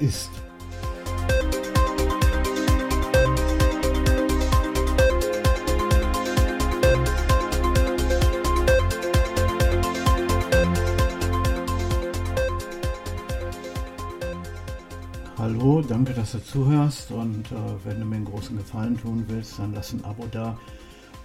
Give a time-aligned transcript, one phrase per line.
[0.00, 0.30] ist.
[15.36, 19.58] Hallo, danke, dass du zuhörst und äh, wenn du mir einen großen Gefallen tun willst,
[19.58, 20.58] dann lass ein Abo da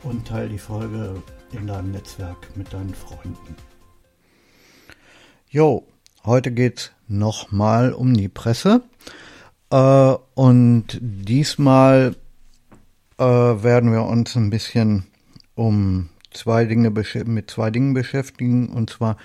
[0.04, 1.22] und teile die Folge
[1.52, 3.56] in deinem Netzwerk mit deinen Freunden.
[5.50, 5.86] Jo,
[6.26, 8.82] heute geht's nochmal um die Presse
[9.70, 12.16] äh, und diesmal
[13.18, 15.06] äh, werden wir uns ein bisschen
[15.56, 19.18] um zwei Dinge mit zwei Dingen beschäftigen und zwar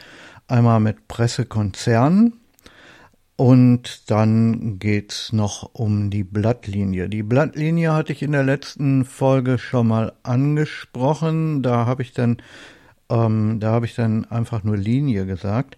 [0.46, 2.40] einmal mit Pressekonzernen
[3.40, 7.08] und dann geht's noch um die Blattlinie.
[7.08, 11.62] Die Blattlinie hatte ich in der letzten Folge schon mal angesprochen.
[11.62, 12.42] Da habe ich dann,
[13.10, 15.76] ähm, da habe ich dann einfach nur Linie gesagt.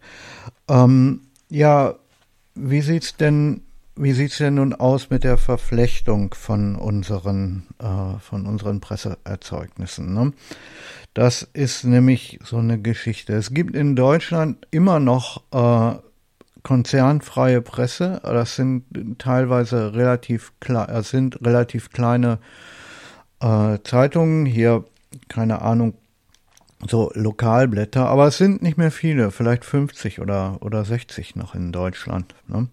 [0.68, 1.94] Ähm, ja,
[2.54, 3.62] wie sieht's denn,
[3.96, 10.14] denn nun aus mit der Verflechtung von unseren, äh, von unseren Presseerzeugnissen?
[10.14, 10.32] Ne?
[11.14, 13.32] Das ist nämlich so eine Geschichte.
[13.34, 15.98] Es gibt in Deutschland immer noch äh,
[16.62, 18.20] konzernfreie Presse.
[18.22, 18.84] Das sind
[19.18, 22.38] teilweise relativ klar, das sind relativ kleine
[23.40, 24.46] äh, Zeitungen.
[24.46, 24.84] Hier,
[25.28, 25.94] keine Ahnung,
[26.86, 31.72] so Lokalblätter, aber es sind nicht mehr viele, vielleicht 50 oder, oder 60 noch in
[31.72, 32.34] Deutschland.
[32.48, 32.68] Ne?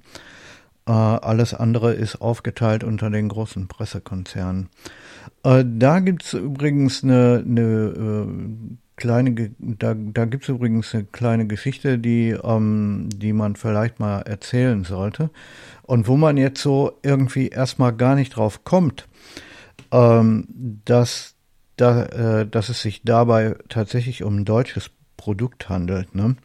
[0.87, 4.69] Äh, alles andere ist aufgeteilt unter den großen Pressekonzernen.
[5.43, 8.27] Äh, da gibt's übrigens eine, eine äh,
[8.95, 14.21] kleine, da, da gibt es übrigens eine kleine Geschichte, die, ähm, die man vielleicht mal
[14.21, 15.29] erzählen sollte.
[15.83, 19.07] Und wo man jetzt so irgendwie erstmal gar nicht drauf kommt,
[19.91, 20.47] ähm,
[20.85, 21.35] dass,
[21.79, 22.03] da,
[22.41, 26.15] äh, dass es sich dabei tatsächlich um ein deutsches Produkt handelt.
[26.15, 26.35] Ne?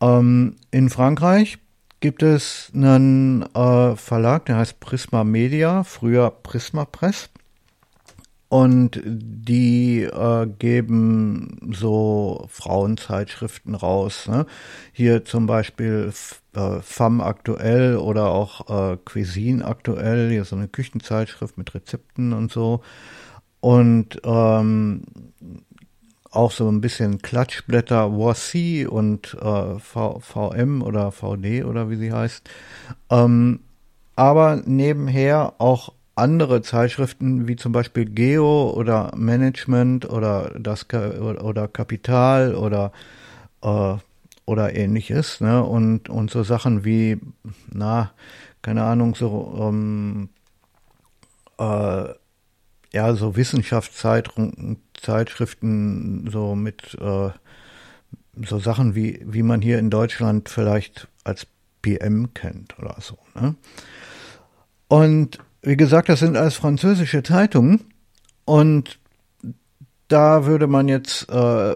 [0.00, 1.58] Ähm, in Frankreich
[2.00, 7.30] gibt es einen äh, Verlag, der heißt Prisma Media, früher Prisma Press.
[8.48, 14.26] Und die äh, geben so Frauenzeitschriften raus.
[14.26, 14.44] Ne?
[14.92, 16.12] Hier zum Beispiel
[16.56, 22.50] äh, Femme aktuell oder auch äh, Cuisine aktuell, hier so eine Küchenzeitschrift mit Rezepten und
[22.50, 22.80] so.
[23.60, 25.02] Und ähm,
[26.30, 32.12] auch so ein bisschen Klatschblätter Voici und äh, v, VM oder VD oder wie sie
[32.12, 32.48] heißt.
[33.10, 33.60] Ähm,
[34.16, 42.54] aber nebenher auch andere Zeitschriften wie zum Beispiel Geo oder Management oder das oder Kapital
[42.54, 42.92] oder
[43.62, 43.94] äh,
[44.44, 45.64] oder ähnliches, ne?
[45.64, 47.20] Und und so Sachen wie,
[47.72, 48.10] na,
[48.62, 50.28] keine Ahnung, so ähm,
[51.58, 52.08] äh,
[52.92, 57.30] ja, so Wissenschaftszeitschriften, so mit äh,
[58.46, 61.46] so Sachen wie, wie man hier in Deutschland vielleicht als
[61.82, 63.18] PM kennt oder so.
[63.34, 63.54] Ne?
[64.88, 67.84] Und wie gesagt, das sind alles französische Zeitungen
[68.44, 68.98] und
[70.08, 71.74] da würde man jetzt äh,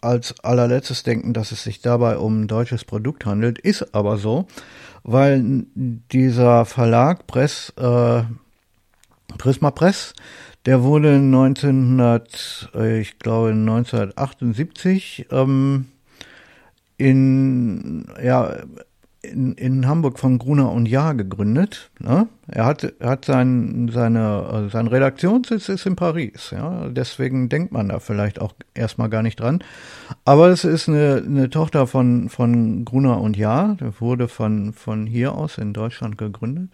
[0.00, 4.46] als allerletztes denken, dass es sich dabei um ein deutsches Produkt handelt, ist aber so,
[5.02, 8.22] weil dieser Verlag Press, äh,
[9.38, 10.14] Prisma Press,
[10.66, 15.86] der wurde 1900, äh, ich glaube 1978 ähm,
[16.96, 18.56] in ja
[19.30, 21.90] in, in Hamburg von Gruner und Jahr gegründet.
[21.98, 22.26] Ne?
[22.46, 26.50] Er hat, er hat sein, seine, sein Redaktionssitz ist in Paris.
[26.50, 26.88] Ja?
[26.88, 29.62] Deswegen denkt man da vielleicht auch erstmal gar nicht dran.
[30.24, 33.76] Aber es ist eine, eine Tochter von, von Gruner und Jahr.
[33.76, 36.70] Der wurde von, von hier aus in Deutschland gegründet.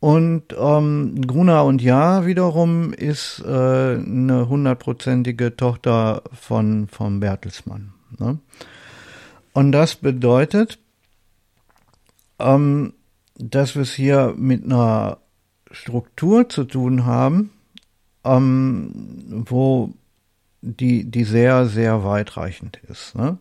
[0.00, 7.92] Und ähm, Gruner und Jahr wiederum ist äh, eine hundertprozentige Tochter von, von Bertelsmann.
[8.18, 8.38] Ne?
[9.52, 10.78] Und das bedeutet,
[12.38, 12.94] ähm,
[13.36, 15.18] dass wir es hier mit einer
[15.70, 17.50] Struktur zu tun haben,
[18.24, 19.94] ähm, wo
[20.60, 23.14] die, die sehr, sehr weitreichend ist.
[23.14, 23.38] Ne?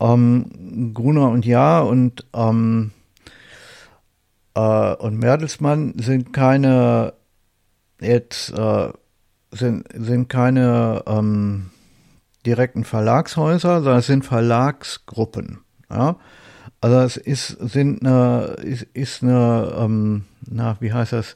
[0.00, 2.90] Ähm, Gruner und Jahr und, ähm,
[4.54, 7.14] äh, und Mertelsmann sind keine
[8.00, 8.92] jetzt äh,
[9.50, 11.70] sind, sind keine ähm,
[12.44, 15.60] direkten Verlagshäuser, sondern es sind Verlagsgruppen.
[15.90, 16.16] Ja?
[16.84, 21.34] Also es ist, sind eine, ist, ist eine, ähm, na, wie heißt das?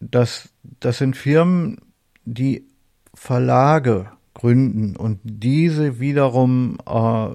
[0.00, 0.48] Das,
[0.80, 1.82] das sind Firmen,
[2.24, 2.64] die
[3.12, 7.28] Verlage gründen und diese wiederum äh,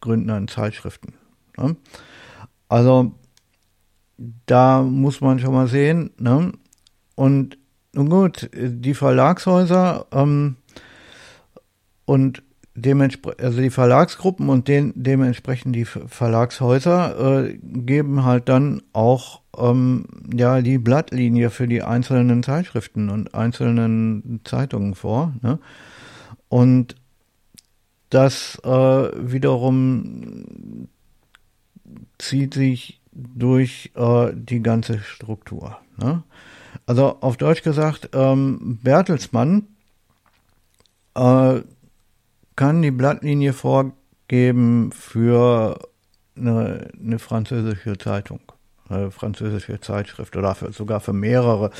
[0.00, 1.14] gründen dann Zeitschriften.
[1.58, 1.74] Ne?
[2.68, 3.12] Also
[4.46, 6.12] da muss man schon mal sehen.
[6.18, 6.52] Ne?
[7.16, 7.58] Und
[7.94, 10.54] nun gut, die Verlagshäuser ähm,
[12.04, 19.40] und dementsprechend, also die Verlagsgruppen und den, dementsprechend die Verlagshäuser äh, geben halt dann auch
[19.56, 25.34] ähm, ja die Blattlinie für die einzelnen Zeitschriften und einzelnen Zeitungen vor.
[25.42, 25.58] Ne?
[26.48, 26.96] Und
[28.10, 30.88] das äh, wiederum
[32.18, 35.78] zieht sich durch äh, die ganze Struktur.
[35.96, 36.22] Ne?
[36.86, 39.66] Also auf Deutsch gesagt, ähm, Bertelsmann
[41.14, 41.60] äh,
[42.60, 45.80] kann die Blattlinie vorgeben für
[46.36, 48.40] eine, eine französische Zeitung,
[48.86, 51.70] eine französische Zeitschrift oder für, sogar für mehrere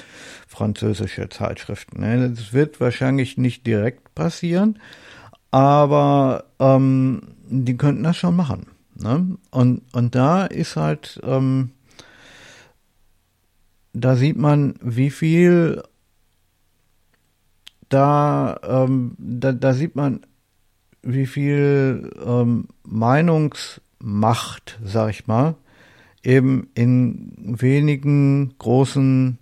[0.49, 2.01] französische Zeitschriften.
[2.01, 2.31] Ne?
[2.31, 4.79] Das wird wahrscheinlich nicht direkt passieren,
[5.51, 8.69] aber ähm, die könnten das schon machen.
[8.95, 9.37] Ne?
[9.51, 11.73] Und, und da ist halt, ähm,
[13.93, 15.83] da sieht man, wie viel
[17.91, 20.21] da, ähm, da, da sieht man,
[21.03, 25.55] wie viel ähm, Meinungsmacht, sag ich mal,
[26.23, 29.39] eben in wenigen großen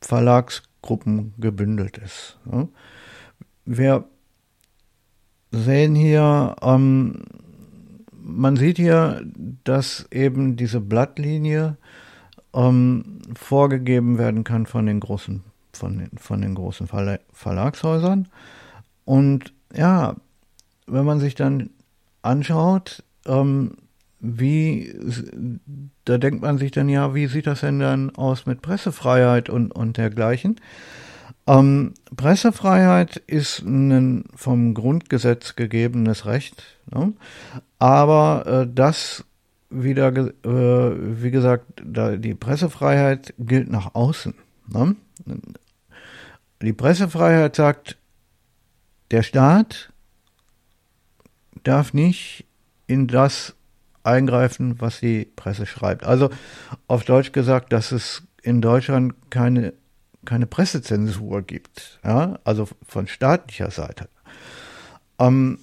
[0.00, 2.38] Verlagsgruppen gebündelt ist.
[2.50, 2.68] Ja.
[3.64, 4.04] Wir
[5.50, 7.22] sehen hier, ähm,
[8.12, 9.22] man sieht hier,
[9.64, 11.76] dass eben diese Blattlinie
[12.54, 15.42] ähm, vorgegeben werden kann von den großen,
[15.72, 16.88] von den, von den großen
[17.32, 18.28] Verlagshäusern.
[19.04, 20.16] Und ja,
[20.92, 21.70] wenn man sich dann
[22.22, 23.76] anschaut, ähm,
[24.20, 24.94] wie,
[26.04, 29.72] da denkt man sich dann ja, wie sieht das denn dann aus mit Pressefreiheit und,
[29.72, 30.60] und dergleichen?
[31.48, 36.62] Ähm, Pressefreiheit ist ein vom Grundgesetz gegebenes Recht,
[36.94, 37.14] ne?
[37.80, 39.24] aber äh, das
[39.70, 44.34] wieder, äh, wie gesagt, da, die Pressefreiheit gilt nach außen.
[44.68, 44.94] Ne?
[46.60, 47.96] Die Pressefreiheit sagt,
[49.10, 49.91] der Staat
[51.62, 52.46] darf nicht
[52.86, 53.54] in das
[54.04, 56.04] eingreifen, was die Presse schreibt.
[56.04, 56.30] Also
[56.88, 59.74] auf Deutsch gesagt, dass es in Deutschland keine,
[60.24, 62.38] keine Pressezensur gibt, ja?
[62.44, 64.08] also von staatlicher Seite.
[65.18, 65.58] Ähm,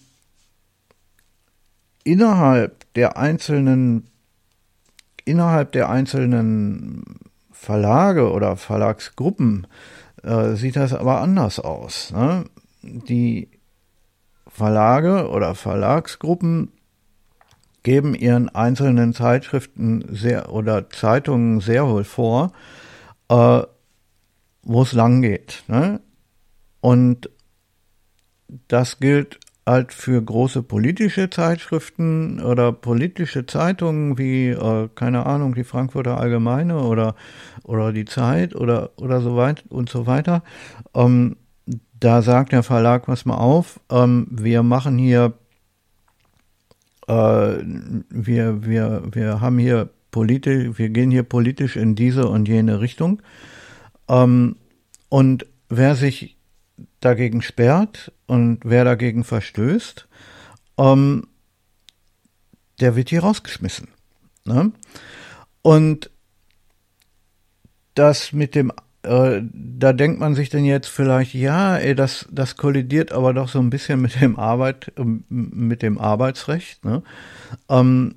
[2.03, 4.09] innerhalb der einzelnen
[5.29, 7.03] innerhalb der einzelnen
[7.51, 9.67] Verlage oder Verlagsgruppen
[10.23, 12.11] äh, sieht das aber anders aus.
[12.11, 12.45] Ne?
[12.81, 13.49] Die
[14.49, 16.71] Verlage oder Verlagsgruppen
[17.83, 22.51] geben ihren einzelnen Zeitschriften sehr oder Zeitungen sehr wohl vor,
[23.29, 23.61] äh,
[24.63, 25.63] wo es lang geht.
[25.67, 26.01] Ne?
[26.81, 27.29] Und
[28.67, 35.63] das gilt halt für große politische Zeitschriften oder politische Zeitungen wie, äh, keine Ahnung, die
[35.63, 37.15] Frankfurter Allgemeine oder,
[37.63, 40.43] oder die Zeit oder, oder so weit und so weiter.
[40.95, 41.37] Ähm,
[41.99, 45.33] da sagt der Verlag, pass mal auf, ähm, wir machen hier,
[47.07, 52.79] äh, wir, wir, wir haben hier politisch, wir gehen hier politisch in diese und jene
[52.79, 53.21] Richtung.
[54.07, 54.55] Ähm,
[55.09, 56.37] und wer sich
[56.99, 60.07] dagegen sperrt und wer dagegen verstößt,
[60.77, 61.27] ähm,
[62.79, 63.89] der wird hier rausgeschmissen.
[64.45, 64.71] Ne?
[65.61, 66.09] Und
[67.93, 68.71] das mit dem
[69.09, 73.49] äh, da denkt man sich dann jetzt vielleicht, ja, ey, das, das kollidiert aber doch
[73.49, 77.01] so ein bisschen mit dem Arbeit, ähm, mit dem Arbeitsrecht, ne?
[77.69, 78.15] Ähm,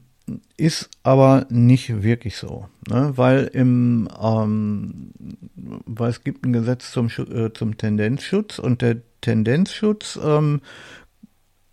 [0.58, 3.12] ist aber nicht wirklich so, ne?
[3.16, 5.12] weil im, ähm,
[5.56, 10.60] weil es gibt ein Gesetz zum, äh, zum Tendenzschutz und der Tendenzschutz ähm,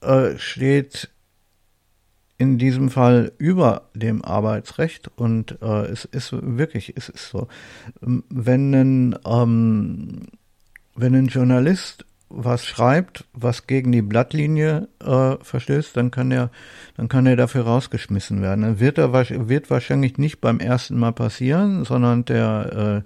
[0.01, 1.09] äh, steht
[2.39, 7.50] in diesem Fall über dem Arbeitsrecht und äh, es ist wirklich, es ist so,
[8.00, 10.22] wenn ein, ähm,
[10.96, 16.50] wenn ein Journalist was schreibt, was gegen die Blattlinie äh, verstößt, dann kann er,
[16.96, 18.62] dann kann er dafür rausgeschmissen werden.
[18.62, 23.03] Dann wird er wird wahrscheinlich nicht beim ersten Mal passieren, sondern der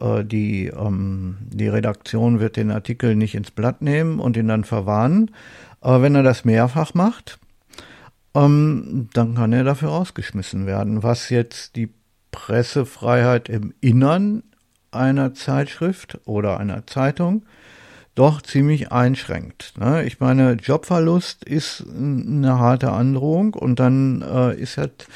[0.00, 4.48] äh, äh, die ähm, die Redaktion wird den Artikel nicht ins Blatt nehmen und ihn
[4.48, 5.30] dann verwarnen.
[5.80, 7.38] Aber wenn er das mehrfach macht,
[8.36, 11.02] ähm, dann kann er dafür rausgeschmissen werden.
[11.02, 11.88] Was jetzt die
[12.30, 14.42] Pressefreiheit im Innern
[14.90, 17.44] einer Zeitschrift oder einer Zeitung
[18.14, 19.74] doch ziemlich einschränkt.
[19.78, 20.04] Ne?
[20.04, 25.06] Ich meine, Jobverlust ist eine harte Androhung und dann äh, ist halt,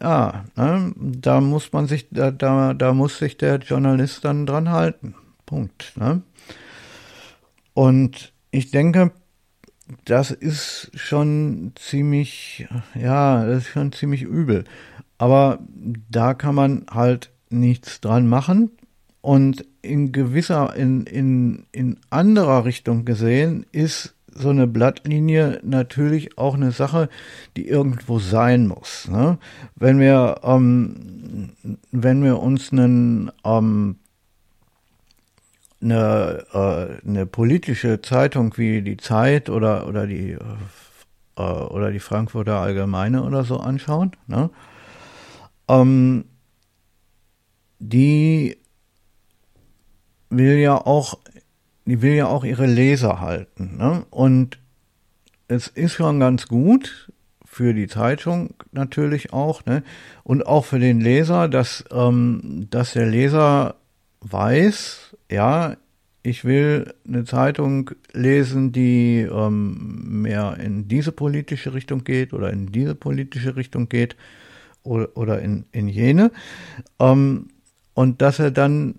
[0.00, 0.92] ja, ne?
[0.96, 5.14] da muss man sich, da, da, da muss sich der Journalist dann dran halten.
[5.46, 5.92] Punkt.
[5.96, 6.22] Ne?
[7.74, 9.12] Und ich denke,
[10.04, 14.64] das ist schon ziemlich, ja, das ist schon ziemlich übel.
[15.18, 15.58] Aber
[16.10, 18.70] da kann man halt nichts dran machen.
[19.20, 26.54] Und in gewisser, in, in, in anderer Richtung gesehen ist so eine Blattlinie natürlich auch
[26.54, 27.08] eine Sache,
[27.56, 29.08] die irgendwo sein muss.
[29.08, 29.38] Ne?
[29.74, 31.50] Wenn wir, ähm,
[31.90, 33.96] wenn wir uns einen, ähm,
[35.80, 40.36] eine, äh, eine politische Zeitung wie die Zeit oder, oder die
[41.36, 44.50] äh, oder die Frankfurter Allgemeine oder so anschauen, ne?
[45.68, 46.24] ähm,
[47.78, 48.58] die
[50.30, 51.18] will ja auch
[51.88, 53.78] die will ja auch ihre Leser halten.
[53.78, 54.04] Ne?
[54.10, 54.58] Und
[55.48, 57.10] es ist schon ganz gut
[57.46, 59.82] für die Zeitung natürlich auch, ne?
[60.22, 63.76] Und auch für den Leser, dass, ähm, dass der Leser
[64.20, 65.76] weiß, ja,
[66.22, 72.66] ich will eine Zeitung lesen, die ähm, mehr in diese politische Richtung geht oder in
[72.66, 74.16] diese politische Richtung geht
[74.82, 76.30] oder, oder in, in jene.
[76.98, 77.48] Ähm,
[77.94, 78.96] und dass er dann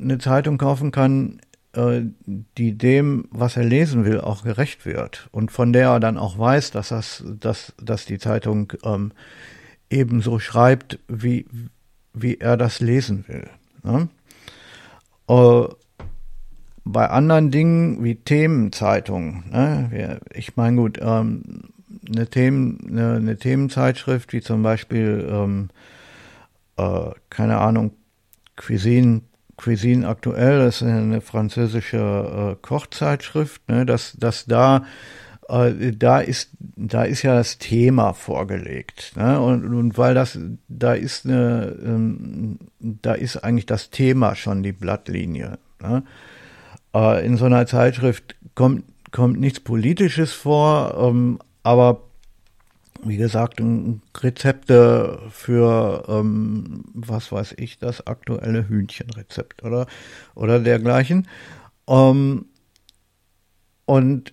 [0.00, 1.40] eine Zeitung kaufen kann,
[1.74, 6.18] äh, die dem, was er lesen will, auch gerecht wird und von der er dann
[6.18, 9.12] auch weiß, dass das, dass, dass die Zeitung ähm,
[9.88, 11.46] ebenso schreibt, wie,
[12.12, 13.48] wie er das lesen will.
[13.84, 14.08] Ne?
[15.28, 15.68] Äh,
[16.84, 20.20] bei anderen Dingen wie Themenzeitungen, ne?
[20.34, 21.42] ich meine gut, ähm,
[22.08, 25.68] eine, Themen, eine, eine, Themenzeitschrift wie zum Beispiel, ähm,
[26.76, 27.92] äh, keine Ahnung,
[28.56, 29.22] Cuisine
[29.56, 34.84] Cuisine aktuell, das ist eine französische äh, Kochzeitschrift, ne, dass, dass da
[35.52, 39.40] äh, da ist da ist ja das Thema vorgelegt ne?
[39.40, 44.72] und, und weil das da ist eine ähm, da ist eigentlich das Thema schon die
[44.72, 46.02] Blattlinie ne?
[46.94, 52.02] äh, in so einer Zeitschrift kommt kommt nichts Politisches vor ähm, aber
[53.04, 53.60] wie gesagt,
[54.18, 59.86] Rezepte für, ähm, was weiß ich, das aktuelle Hühnchenrezept oder,
[60.36, 61.26] oder dergleichen.
[61.88, 62.46] Ähm,
[63.86, 64.32] und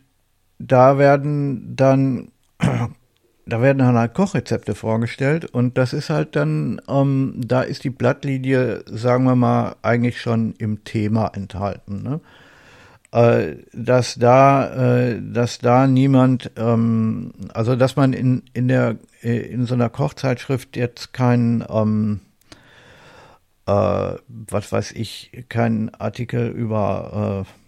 [0.60, 2.32] da werden dann,
[3.46, 7.90] da werden dann halt Kochrezepte vorgestellt und das ist halt dann, ähm, da ist die
[7.90, 12.04] Blattlinie, sagen wir mal, eigentlich schon im Thema enthalten.
[12.04, 12.22] Ne?
[13.12, 19.38] äh, dass da, äh, dass da niemand, ähm, also dass man in in der äh,
[19.38, 22.22] in so einer Kochzeitschrift jetzt kein ähm,
[23.66, 27.59] äh, was weiß ich, kein Artikel über äh,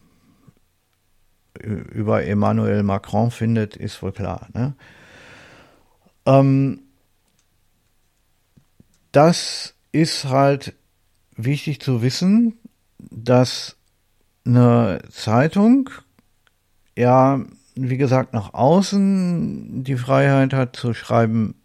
[1.62, 4.48] über Emmanuel Macron findet, ist wohl klar.
[4.54, 4.76] Ne?
[6.26, 6.82] Ähm,
[9.12, 10.74] das ist halt
[11.36, 12.58] wichtig zu wissen,
[13.00, 13.78] dass
[14.46, 15.90] eine Zeitung,
[16.98, 17.42] ja,
[17.76, 21.56] wie gesagt, nach außen die Freiheit hat zu schreiben,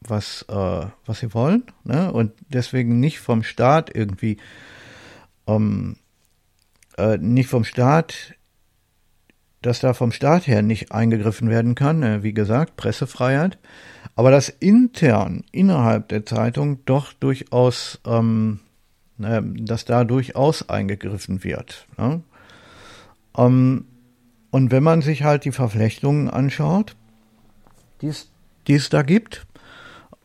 [0.00, 2.12] was, äh, was sie wollen, ne?
[2.12, 4.36] und deswegen nicht vom Staat irgendwie,
[5.46, 5.96] ähm,
[6.98, 8.34] äh, nicht vom Staat,
[9.64, 13.58] dass da vom Staat her nicht eingegriffen werden kann, äh, wie gesagt, Pressefreiheit,
[14.14, 18.60] aber dass intern, innerhalb der Zeitung doch durchaus ähm,
[19.16, 21.86] dass da durchaus eingegriffen wird.
[21.96, 22.22] Ne?
[23.36, 23.86] Ähm,
[24.50, 26.96] und wenn man sich halt die Verflechtungen anschaut,
[28.02, 29.46] die es da gibt,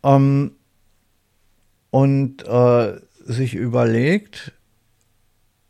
[0.04, 0.52] ähm,
[1.92, 4.54] und äh, sich überlegt,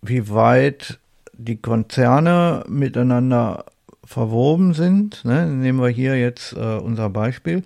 [0.01, 0.99] wie weit
[1.39, 3.65] die Konzerne miteinander
[4.03, 5.23] verwoben sind.
[5.23, 5.47] Ne?
[5.47, 7.63] Nehmen wir hier jetzt äh, unser Beispiel.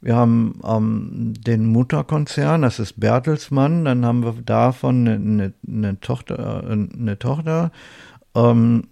[0.00, 6.00] Wir haben ähm, den Mutterkonzern, das ist Bertelsmann, dann haben wir davon eine, eine, eine
[6.00, 7.72] Tochter, äh, eine Tochter,
[8.36, 8.84] ähm,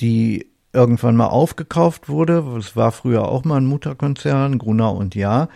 [0.00, 2.38] die irgendwann mal aufgekauft wurde.
[2.58, 5.48] Es war früher auch mal ein Mutterkonzern, Gruner und Jahr.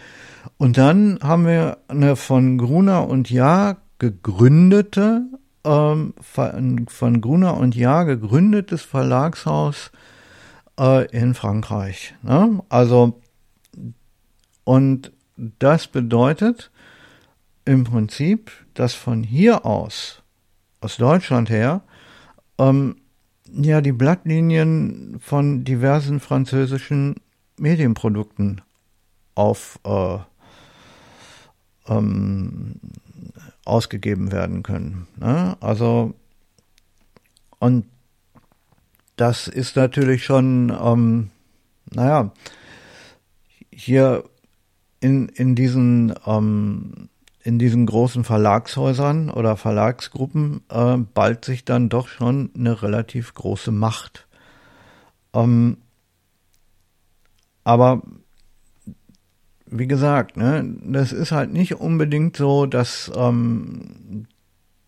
[0.57, 5.25] Und dann haben wir eine von Gruner und Jahr gegründete,
[5.65, 9.91] ähm, von Gruner und Jahr gegründetes Verlagshaus
[10.79, 12.15] äh, in Frankreich.
[12.23, 12.61] Ne?
[12.69, 13.21] Also
[14.65, 16.71] und das bedeutet
[17.65, 20.23] im Prinzip, dass von hier aus,
[20.81, 21.83] aus Deutschland her,
[22.59, 22.97] ähm,
[23.53, 27.17] ja, die Blattlinien von diversen französischen
[27.59, 28.63] Medienprodukten
[29.35, 30.19] auf äh,
[31.89, 32.81] ähm,
[33.65, 35.07] ausgegeben werden können.
[35.17, 35.57] Ne?
[35.61, 36.15] Also
[37.59, 37.87] und
[39.17, 41.31] das ist natürlich schon, ähm,
[41.93, 42.33] naja,
[43.71, 44.25] hier
[45.01, 47.09] in, in diesen ähm,
[47.45, 53.73] in diesen großen Verlagshäusern oder Verlagsgruppen äh, ballt sich dann doch schon eine relativ große
[53.73, 54.29] Macht.
[55.35, 55.79] Ähm,
[57.65, 58.03] aber
[59.73, 64.27] wie gesagt, ne, das ist halt nicht unbedingt so, dass, ähm,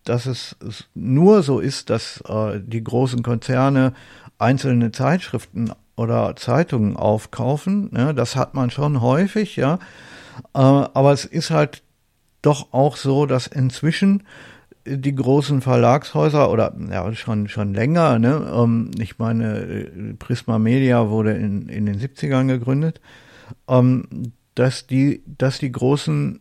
[0.05, 0.57] dass es,
[0.95, 3.95] nur so ist, dass äh, die großen Konzerne
[4.39, 7.89] einzelne Zeitschriften oder Zeitungen aufkaufen.
[7.93, 8.15] Ne?
[8.15, 9.79] Das hat man schon häufig, ja.
[10.55, 11.83] Äh, aber es ist halt
[12.43, 14.25] doch auch so, dass inzwischen
[14.87, 18.53] die großen Verlagshäuser oder ja schon schon länger, ne?
[18.55, 23.01] Ähm, ich meine, Prisma Media wurde in, in den 70ern gegründet,
[23.67, 26.41] ähm, dass die, dass die großen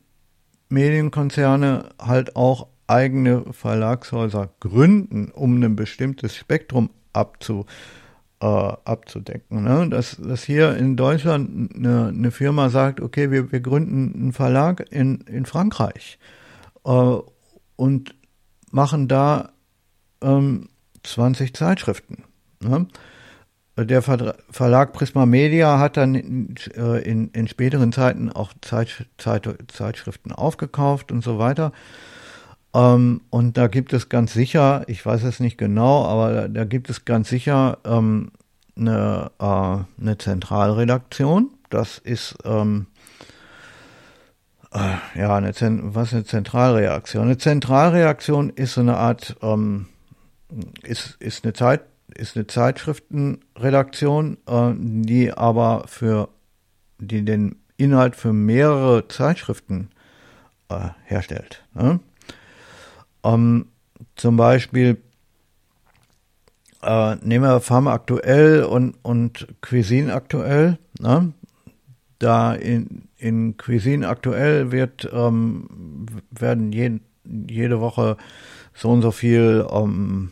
[0.70, 7.66] Medienkonzerne halt auch eigene Verlagshäuser gründen, um ein bestimmtes Spektrum abzu,
[8.42, 9.64] äh, abzudecken.
[9.64, 9.90] Ne?
[9.90, 14.86] Dass, dass hier in Deutschland eine, eine Firma sagt, okay, wir, wir gründen einen Verlag
[14.92, 16.20] in, in Frankreich
[16.86, 17.16] äh,
[17.76, 18.16] und
[18.72, 19.54] machen da
[20.22, 20.70] ähm,
[21.04, 22.24] 20 Zeitschriften.
[22.60, 22.88] Ne?
[23.76, 29.50] Der Verlag Prisma Media hat dann in, äh, in, in späteren Zeiten auch Zeit, Zeit,
[29.68, 31.72] Zeitschriften aufgekauft und so weiter.
[32.76, 36.66] Ähm, und da gibt es ganz sicher, ich weiß es nicht genau, aber da, da
[36.66, 38.32] gibt es ganz sicher ähm,
[38.78, 41.50] eine, äh, eine Zentralredaktion.
[41.72, 42.86] Das ist ähm,
[44.72, 47.24] äh, ja eine was ist eine Zentralreaktion?
[47.24, 49.88] Eine Zentralreaktion ist so eine Art ähm,
[50.84, 51.82] ist ist eine Zeit
[52.16, 56.30] ist eine Zeitschriftenredaktion, äh, die aber für
[57.00, 59.90] die den Inhalt für mehrere Zeitschriften
[60.70, 61.64] äh, herstellt.
[61.74, 62.00] Ne?
[63.24, 63.68] Ähm,
[64.16, 64.98] zum Beispiel
[66.82, 70.78] äh, nehmen wir Farm aktuell und, und Cuisine aktuell.
[71.00, 71.34] Ne?
[72.20, 78.18] Da in, in Cuisine aktuell wird, ähm, werden je, jede Woche
[78.74, 80.32] so und so viel ähm,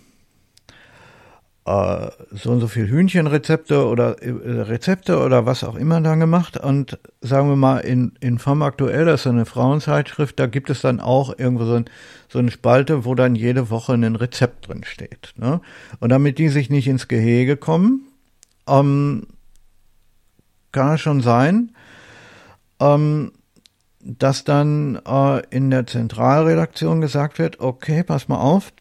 [1.65, 6.57] äh, so und so viel Hühnchenrezepte oder äh, Rezepte oder was auch immer dann gemacht.
[6.57, 10.81] Und sagen wir mal, in, in Femme Aktuell, das ist eine Frauenzeitschrift, da gibt es
[10.81, 11.85] dann auch irgendwo so, ein,
[12.29, 15.33] so eine Spalte, wo dann jede Woche ein Rezept drin steht.
[15.37, 15.61] Ne?
[15.99, 18.07] Und damit die sich nicht ins Gehege kommen,
[18.67, 19.27] ähm,
[20.71, 21.75] kann es schon sein,
[22.79, 23.33] ähm,
[24.03, 28.71] dass dann äh, in der Zentralredaktion gesagt wird, okay, pass mal auf,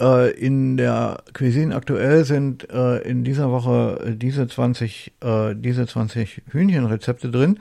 [0.00, 6.42] äh, in der Cuisine aktuell sind äh, in dieser Woche diese 20, äh, diese 20
[6.50, 7.58] Hühnchenrezepte drin.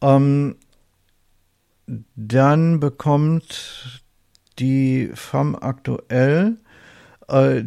[0.00, 0.56] Ähm,
[2.16, 4.02] dann bekommt
[4.58, 6.56] die Femme aktuell
[7.28, 7.64] äh,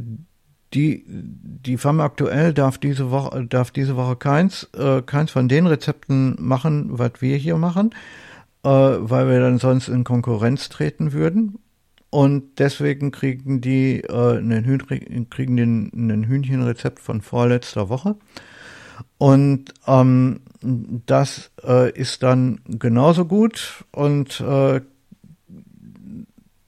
[0.73, 5.65] die, die Femme aktuell darf diese Woche, darf diese Woche keins, äh, keins von den
[5.65, 7.91] Rezepten machen, was wir hier machen,
[8.63, 11.59] äh, weil wir dann sonst in Konkurrenz treten würden.
[12.09, 18.15] Und deswegen kriegen die äh, einen, Hühn, kriegen den, ein Hühnchenrezept von vorletzter Woche.
[19.17, 24.81] Und ähm, das äh, ist dann genauso gut und äh,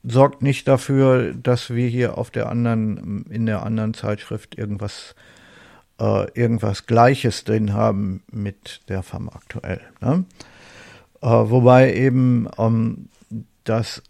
[0.03, 5.15] sorgt nicht dafür, dass wir hier auf der anderen, in der anderen Zeitschrift irgendwas,
[5.99, 9.81] äh, irgendwas Gleiches drin haben mit der FAM aktuell.
[10.01, 10.25] Ne?
[11.21, 13.09] Äh, wobei eben ähm,
[13.63, 14.01] das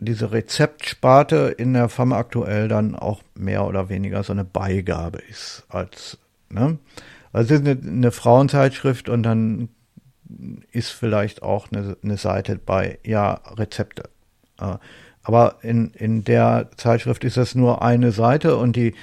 [0.00, 5.64] diese Rezeptsparte in der FAM aktuell dann auch mehr oder weniger so eine Beigabe ist
[5.68, 6.78] als, ne?
[7.32, 9.68] Also es ist eine, eine Frauenzeitschrift und dann
[10.72, 14.08] ist vielleicht auch eine, eine Seite bei, ja, Rezepte.
[14.60, 14.76] Äh,
[15.22, 18.94] aber in, in der Zeitschrift ist das nur eine Seite und die,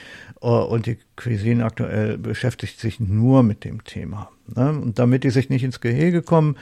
[0.42, 4.30] äh, und die Cuisine aktuell beschäftigt sich nur mit dem Thema.
[4.54, 4.72] Ne?
[4.72, 6.58] Und damit die sich nicht ins Gehege kommen,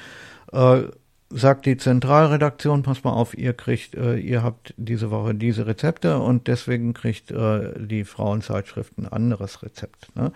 [0.52, 0.84] äh,
[1.30, 6.20] sagt die Zentralredaktion, pass mal auf, ihr kriegt, äh, ihr habt diese Woche diese Rezepte
[6.20, 10.16] und deswegen kriegt äh, die Frauenzeitschrift ein anderes Rezept.
[10.16, 10.32] Ne?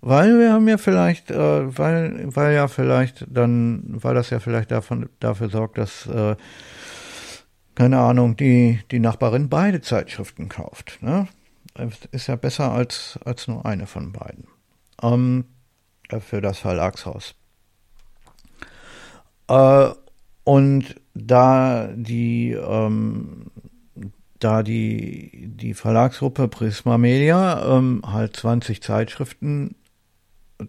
[0.00, 4.70] Weil wir haben ja vielleicht, äh, weil, weil ja vielleicht dann, weil das ja vielleicht
[4.70, 6.36] davon, dafür sorgt, dass, äh,
[7.74, 10.98] keine Ahnung, die, die Nachbarin beide Zeitschriften kauft.
[11.02, 11.28] Ne?
[12.10, 14.46] Ist ja besser als, als nur eine von beiden.
[15.02, 15.44] Ähm,
[16.20, 17.34] für das Verlagshaus.
[19.48, 19.90] Äh,
[20.44, 23.46] und da die, ähm,
[24.38, 29.76] da die, die Verlagsgruppe Prisma Media ähm, halt 20 Zeitschriften,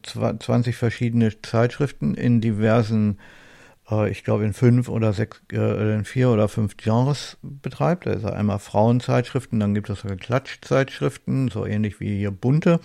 [0.03, 3.19] 20 verschiedene Zeitschriften in diversen,
[3.89, 8.05] äh, ich glaube in fünf oder sechs, äh, in vier oder fünf Genres betreibt.
[8.07, 12.79] Also einmal Frauenzeitschriften, dann gibt es Klatschzeitschriften, so ähnlich wie hier bunte.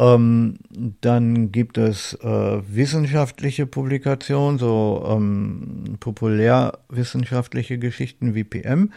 [0.00, 0.58] Ähm,
[1.02, 8.94] dann gibt es äh, wissenschaftliche Publikationen, so ähm, populärwissenschaftliche Geschichten wie PM.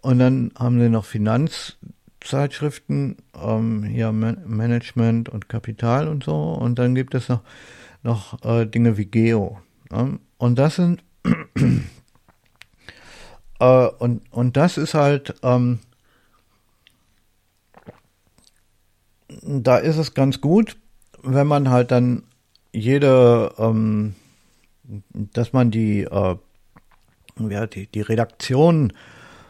[0.00, 6.52] Und dann haben sie noch Finanzzeitschriften, ähm, hier Man Management und Kapital und so.
[6.52, 7.42] Und dann gibt es noch,
[8.04, 9.58] noch äh, Dinge wie Geo.
[9.90, 10.20] Ne?
[10.38, 11.02] Und das sind
[13.58, 15.80] äh, und, und das ist halt ähm,
[19.42, 20.76] da ist es ganz gut,
[21.22, 22.24] wenn man halt dann
[22.72, 24.14] jede, ähm,
[25.12, 26.36] dass man die, äh,
[27.38, 28.92] ja, die, die Redaktion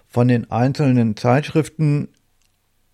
[0.09, 2.09] von den einzelnen Zeitschriften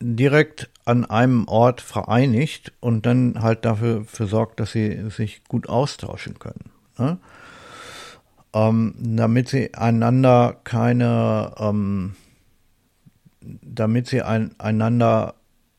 [0.00, 5.68] direkt an einem Ort vereinigt und dann halt dafür für sorgt, dass sie sich gut
[5.68, 6.70] austauschen können.
[6.98, 7.18] Ne?
[8.53, 12.16] Ähm, damit sie einander keine, ähm,
[13.40, 15.35] damit sie ein, einander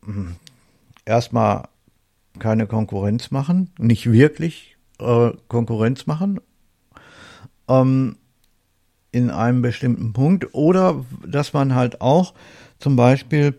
[0.06, 0.36] hm,
[1.06, 1.68] erstmal
[2.40, 6.40] keine Konkurrenz machen, nicht wirklich äh, Konkurrenz machen
[7.68, 8.18] ähm,
[9.12, 12.34] in einem bestimmten Punkt oder dass man halt auch
[12.80, 13.56] zum Beispiel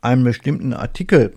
[0.00, 1.34] einen bestimmten Artikel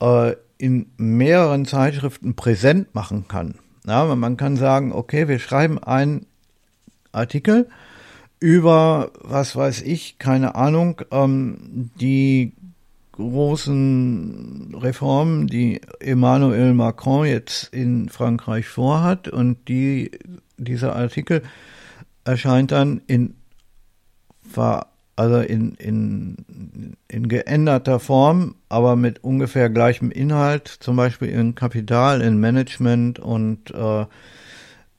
[0.00, 3.56] äh, in mehreren Zeitschriften präsent machen kann.
[3.86, 6.26] Ja, man kann sagen, okay, wir schreiben einen
[7.12, 7.68] Artikel
[8.40, 12.52] über, was weiß ich, keine Ahnung, ähm, die
[13.14, 20.10] großen Reformen, die Emmanuel Macron jetzt in Frankreich vorhat und die,
[20.56, 21.42] dieser Artikel
[22.24, 23.34] erscheint dann in,
[25.14, 32.20] also in, in, in geänderter Form, aber mit ungefähr gleichem Inhalt, zum Beispiel in Kapital,
[32.20, 34.06] in Management und äh,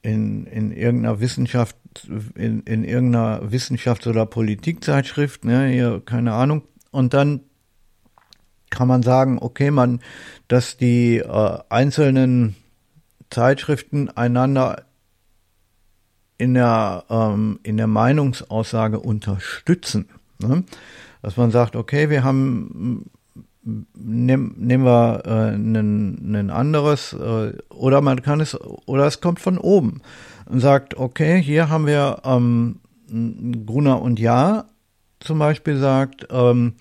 [0.03, 1.75] in, in irgendeiner Wissenschaft,
[2.35, 6.61] in, in irgendeiner Wissenschafts- oder Politikzeitschrift, ne, hier, keine Ahnung.
[6.91, 7.41] Und dann
[8.75, 10.01] kann man sagen, okay, man,
[10.47, 12.55] dass die äh, einzelnen
[13.29, 14.83] Zeitschriften einander
[16.37, 20.09] in der, ähm, in der Meinungsaussage unterstützen.
[20.39, 20.63] Ne?
[21.21, 23.09] Dass man sagt, okay, wir haben,
[23.63, 29.57] nehm, nehmen wir äh, ein anderes, äh, oder man kann es, oder es kommt von
[29.57, 30.01] oben
[30.45, 32.79] und sagt, okay, hier haben wir ähm,
[33.65, 34.65] Gruner und Ja
[35.19, 36.75] zum Beispiel sagt, ähm,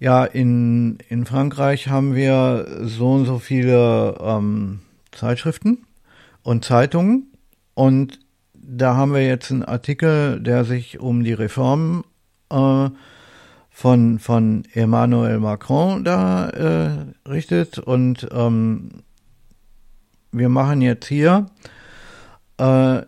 [0.00, 4.80] ja, in, in Frankreich haben wir so und so viele ähm,
[5.10, 5.86] Zeitschriften
[6.42, 7.32] und Zeitungen.
[7.74, 8.20] Und
[8.54, 12.04] da haben wir jetzt einen Artikel, der sich um die Reformen
[12.50, 12.90] äh,
[13.70, 16.90] von, von Emmanuel Macron da äh,
[17.28, 17.78] richtet.
[17.78, 19.02] Und ähm,
[20.30, 21.46] wir machen jetzt hier
[22.58, 23.02] äh,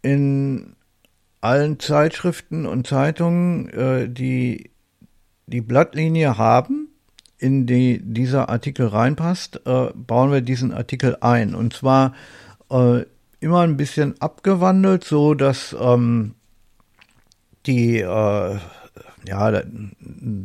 [0.00, 0.76] in
[1.40, 4.70] allen Zeitschriften und Zeitungen, äh, die
[5.48, 6.88] die Blattlinie haben,
[7.38, 11.54] in die dieser Artikel reinpasst, äh, bauen wir diesen Artikel ein.
[11.54, 12.14] Und zwar
[12.70, 13.02] äh,
[13.40, 16.34] immer ein bisschen abgewandelt, so dass ähm,
[17.66, 18.58] die äh,
[19.26, 19.62] ja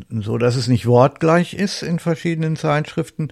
[0.10, 3.30] so dass es nicht wortgleich ist in verschiedenen Zeitschriften,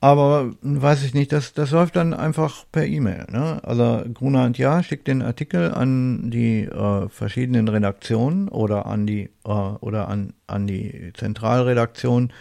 [0.00, 3.26] aber weiß ich nicht, das, das läuft dann einfach per E-Mail.
[3.30, 3.60] Ne?
[3.62, 9.30] Also Gruner und Ja schickt den Artikel an die äh, verschiedenen Redaktionen oder an die
[9.44, 12.32] äh, oder an, an die Zentralredaktion,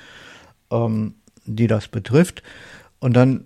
[0.72, 2.42] ähm, die das betrifft.
[3.00, 3.46] Und dann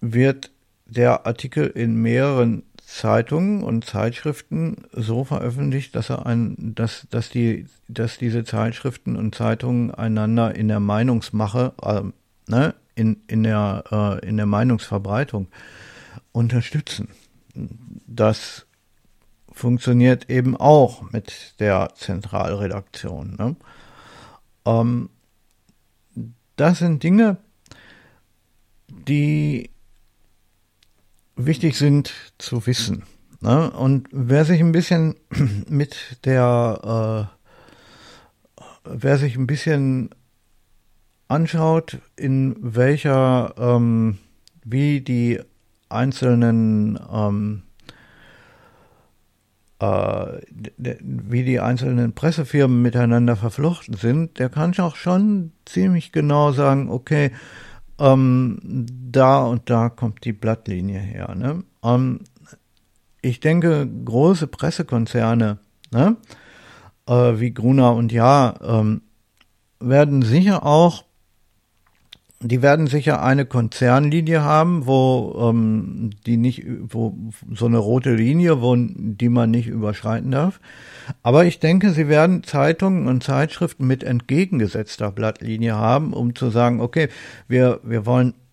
[0.00, 0.50] wird
[0.86, 7.66] der Artikel in mehreren Zeitungen und Zeitschriften so veröffentlicht, dass er ein, dass, dass die,
[7.88, 12.02] dass diese Zeitschriften und Zeitungen einander in der Meinungsmache, äh,
[12.50, 15.48] ne, in, in, der, äh, in der Meinungsverbreitung
[16.32, 17.08] unterstützen.
[18.06, 18.66] Das
[19.50, 23.36] funktioniert eben auch mit der Zentralredaktion.
[23.38, 23.56] Ne?
[24.64, 25.10] Ähm,
[26.56, 27.38] das sind Dinge,
[28.88, 29.70] die
[31.36, 33.04] wichtig sind zu wissen.
[33.40, 33.70] Ne?
[33.70, 35.16] Und wer sich ein bisschen
[35.68, 37.28] mit der,
[38.58, 40.10] äh, wer sich ein bisschen
[41.32, 44.18] anschaut, in welcher, ähm,
[44.64, 45.40] wie die
[45.88, 47.62] einzelnen, ähm,
[49.80, 50.38] äh,
[51.00, 57.32] wie die einzelnen Pressefirmen miteinander verflochten sind, der kann auch schon ziemlich genau sagen, okay,
[57.98, 58.58] ähm,
[59.10, 61.34] da und da kommt die Blattlinie her.
[61.34, 61.64] Ne?
[61.82, 62.20] Ähm,
[63.20, 65.58] ich denke, große Pressekonzerne,
[65.92, 66.16] ne,
[67.06, 69.02] äh, wie Gruner und Ja, ähm,
[69.78, 71.04] werden sicher auch
[72.42, 77.16] die werden sicher eine Konzernlinie haben, wo ähm, die nicht, wo
[77.52, 80.60] so eine rote Linie, wo die man nicht überschreiten darf.
[81.22, 86.80] Aber ich denke, sie werden Zeitungen und Zeitschriften mit entgegengesetzter Blattlinie haben, um zu sagen,
[86.80, 87.08] okay,
[87.48, 88.34] wir wir wollen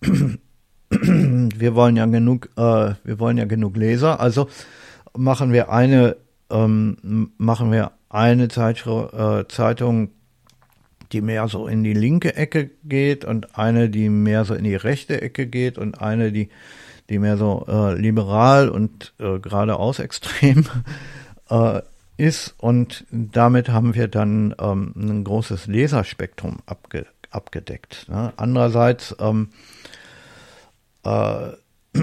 [0.90, 4.48] wir wollen ja genug, äh, wir wollen ja genug Leser, also
[5.16, 6.16] machen wir eine
[6.50, 10.10] ähm, machen wir eine Zeitschrift, äh, Zeitung
[11.12, 14.74] die mehr so in die linke Ecke geht und eine, die mehr so in die
[14.74, 16.48] rechte Ecke geht und eine, die,
[17.08, 20.66] die mehr so äh, liberal und äh, geradeaus extrem
[21.50, 21.80] äh,
[22.16, 28.06] ist und damit haben wir dann ähm, ein großes Leserspektrum abge abgedeckt.
[28.08, 28.32] Ne?
[28.36, 29.50] Andererseits, ähm,
[31.04, 31.52] äh,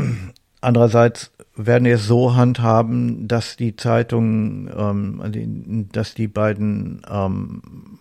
[0.61, 7.99] andererseits werden wir es so handhaben, dass die Zeitungen, ähm, dass die beiden, ähm,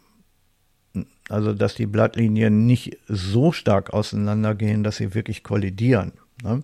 [1.29, 6.13] also dass die Blattlinien nicht so stark auseinandergehen, dass sie wirklich kollidieren.
[6.43, 6.63] Ne?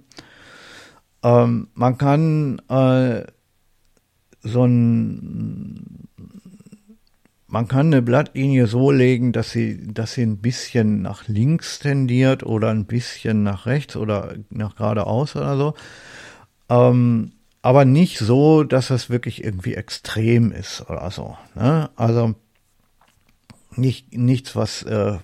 [1.23, 3.25] Ähm, man kann äh,
[4.43, 6.09] so ein
[7.53, 12.45] man kann eine Blattlinie so legen, dass sie, dass sie ein bisschen nach links tendiert
[12.45, 15.75] oder ein bisschen nach rechts oder nach geradeaus oder so.
[16.71, 21.37] Ähm, aber nicht so, dass das wirklich irgendwie extrem ist oder so.
[21.55, 21.91] Ne?
[21.95, 22.35] Also
[23.77, 25.19] nicht, nichts, was, äh,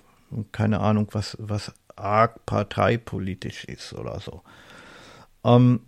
[0.51, 4.41] keine Ahnung, was, was arg parteipolitisch ist oder so.
[5.43, 5.81] Ähm,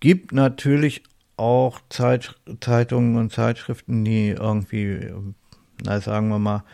[0.00, 1.02] gibt natürlich
[1.36, 5.12] auch Zeit, Zeitungen und Zeitschriften, die irgendwie,
[5.82, 6.64] na sagen wir mal,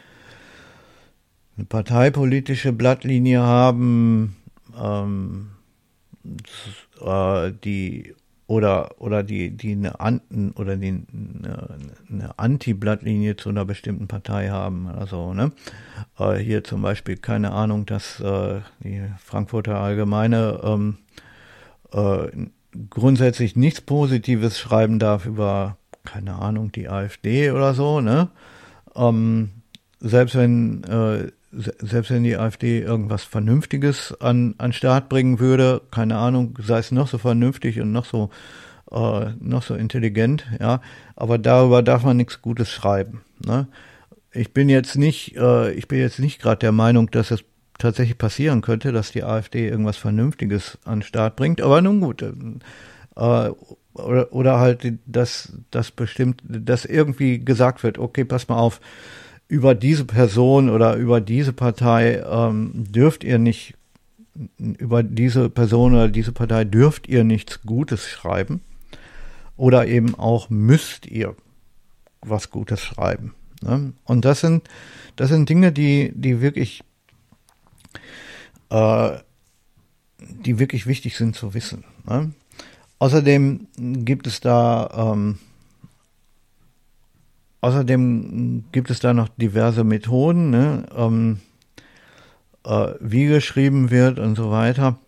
[1.56, 4.36] eine parteipolitische Blattlinie haben,
[4.76, 5.50] ähm,
[7.00, 8.14] äh, die
[8.46, 10.20] oder oder die die eine An
[10.56, 11.68] oder die eine,
[12.10, 15.52] eine Anti-Blattlinie zu einer bestimmten Partei haben also ne
[16.18, 20.98] äh, hier zum Beispiel keine Ahnung dass äh, die Frankfurter Allgemeine ähm,
[21.92, 22.28] äh,
[22.90, 28.28] grundsätzlich nichts Positives schreiben darf über, keine Ahnung, die AfD oder so, ne?
[28.94, 29.50] Ähm,
[30.00, 36.16] selbst wenn, äh, selbst wenn die AfD irgendwas Vernünftiges an, an Start bringen würde, keine
[36.16, 38.30] Ahnung, sei es noch so vernünftig und noch so,
[38.90, 40.80] äh, noch so intelligent, ja,
[41.16, 43.68] aber darüber darf man nichts Gutes schreiben, ne?
[44.36, 47.44] Ich bin jetzt nicht, äh, ich bin jetzt nicht gerade der Meinung, dass es
[47.78, 51.60] tatsächlich passieren könnte, dass die AfD irgendwas Vernünftiges an den Start bringt.
[51.60, 52.22] Aber nun gut.
[52.22, 53.50] Äh,
[53.94, 58.80] oder, oder halt, dass, dass bestimmt, dass irgendwie gesagt wird, okay, pass mal auf,
[59.48, 63.74] über diese Person oder über diese Partei ähm, dürft ihr nicht,
[64.56, 68.60] über diese Person oder diese Partei dürft ihr nichts Gutes schreiben.
[69.56, 71.36] Oder eben auch müsst ihr
[72.20, 73.34] was Gutes schreiben.
[73.62, 73.92] Ne?
[74.04, 74.68] Und das sind,
[75.14, 76.82] das sind Dinge, die, die wirklich
[78.70, 79.18] äh,
[80.18, 81.84] die wirklich wichtig sind zu wissen.
[82.08, 82.32] Ne?
[82.98, 85.38] Außerdem gibt es da ähm,
[87.64, 90.84] außerdem gibt es da noch diverse Methoden, ne?
[90.94, 91.40] ähm,
[92.64, 94.98] äh, wie geschrieben wird und so weiter.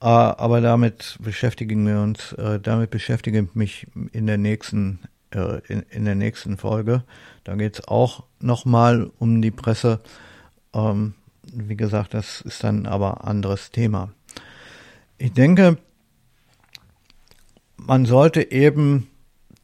[0.00, 5.00] Äh, aber damit beschäftigen wir uns, äh, damit beschäftige ich mich in der nächsten
[5.34, 7.02] äh, in, in der nächsten Folge.
[7.42, 9.98] Da geht es auch nochmal um die Presse.
[10.72, 11.14] Ähm,
[11.52, 14.10] wie gesagt, das ist dann aber anderes Thema.
[15.18, 15.78] Ich denke,
[17.76, 19.08] man sollte eben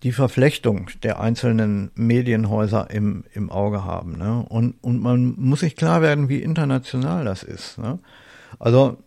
[0.03, 4.17] die Verflechtung der einzelnen Medienhäuser im, im Auge haben.
[4.17, 4.45] Ne?
[4.49, 7.79] Und, und man muss sich klar werden, wie international das ist.
[7.79, 7.99] Ne?
[8.59, 8.99] Also,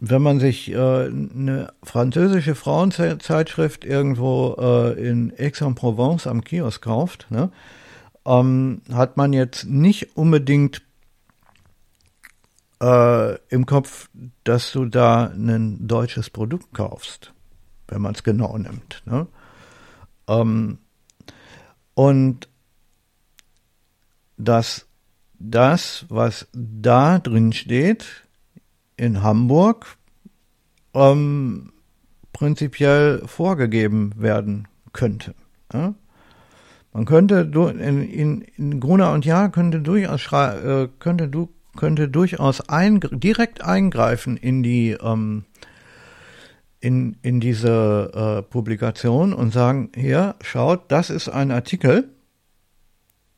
[0.00, 7.52] wenn man sich äh, eine französische Frauenzeitschrift irgendwo äh, in Aix-en-Provence am Kiosk kauft, ne,
[8.26, 10.82] ähm, hat man jetzt nicht unbedingt
[12.82, 14.10] äh, im Kopf,
[14.42, 17.32] dass du da ein deutsches Produkt kaufst,
[17.86, 19.02] wenn man es genau nimmt.
[19.06, 19.28] Ne?
[20.28, 20.78] Ähm,
[21.94, 22.48] und
[24.36, 24.86] dass
[25.38, 28.06] das, was da drin steht,
[28.96, 29.96] in Hamburg,
[30.94, 31.72] ähm,
[32.32, 35.34] prinzipiell vorgegeben werden könnte.
[35.72, 35.94] Ja?
[36.92, 42.68] Man könnte in, in, in Gruner und Jahr könnte durchaus äh, könnte du könnte durchaus
[42.68, 45.44] ein, direkt eingreifen in die ähm,
[46.82, 52.10] in, in diese äh, Publikation und sagen, hier, schaut, das ist ein Artikel,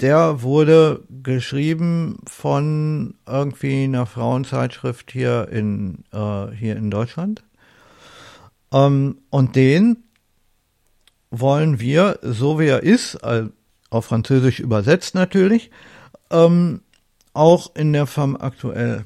[0.01, 7.45] der wurde geschrieben von irgendwie einer Frauenzeitschrift hier in, äh, hier in Deutschland.
[8.73, 10.05] Ähm, und den
[11.31, 13.45] wollen wir, so wie er ist, äh,
[13.91, 15.71] auf Französisch übersetzt natürlich,
[16.31, 16.81] ähm,
[17.35, 19.05] auch in der FAM aktuell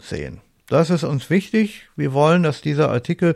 [0.00, 0.40] sehen.
[0.68, 1.88] Das ist uns wichtig.
[1.96, 3.34] Wir wollen, dass dieser Artikel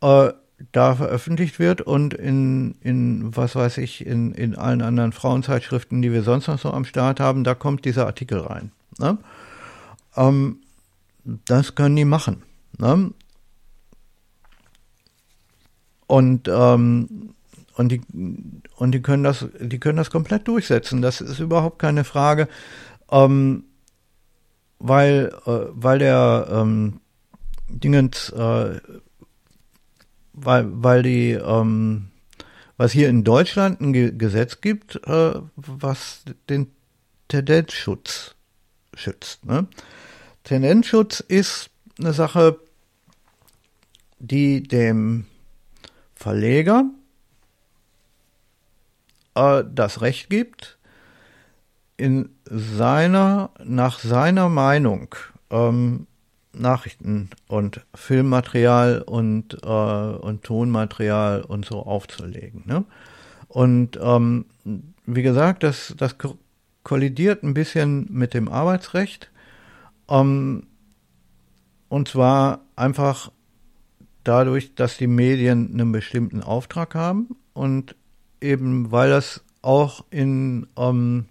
[0.00, 0.32] äh,
[0.72, 6.12] da veröffentlicht wird und in, in, was weiß ich, in, in allen anderen Frauenzeitschriften, die
[6.12, 8.72] wir sonst noch so am Start haben, da kommt dieser Artikel rein.
[8.98, 9.18] Ne?
[10.16, 10.60] Ähm,
[11.24, 12.42] das können die machen.
[12.78, 13.12] Ne?
[16.06, 17.34] Und, ähm,
[17.74, 18.00] und, die,
[18.76, 21.02] und die, können das, die können das komplett durchsetzen.
[21.02, 22.48] Das ist überhaupt keine Frage.
[23.10, 23.64] Ähm,
[24.78, 27.00] weil, äh, weil der ähm,
[27.68, 28.80] Dingens, äh,
[30.36, 32.08] weil, weil die, ähm,
[32.76, 36.70] was hier in Deutschland ein Ge Gesetz gibt, äh, was den
[37.28, 38.34] Tendenzschutz
[38.94, 39.44] schützt.
[39.44, 39.66] Ne?
[40.44, 42.60] Tendenzschutz ist eine Sache,
[44.18, 45.26] die dem
[46.14, 46.84] Verleger
[49.34, 50.78] äh, das Recht gibt,
[51.96, 55.14] in seiner, nach seiner Meinung
[55.50, 56.06] ähm,
[56.60, 62.62] Nachrichten und Filmmaterial und, äh, und Tonmaterial und so aufzulegen.
[62.66, 62.84] Ne?
[63.48, 64.46] Und ähm,
[65.06, 66.16] wie gesagt, das, das
[66.82, 69.30] kollidiert ein bisschen mit dem Arbeitsrecht.
[70.08, 70.66] Ähm,
[71.88, 73.30] und zwar einfach
[74.24, 77.94] dadurch, dass die Medien einen bestimmten Auftrag haben und
[78.40, 81.26] eben weil das auch in ähm,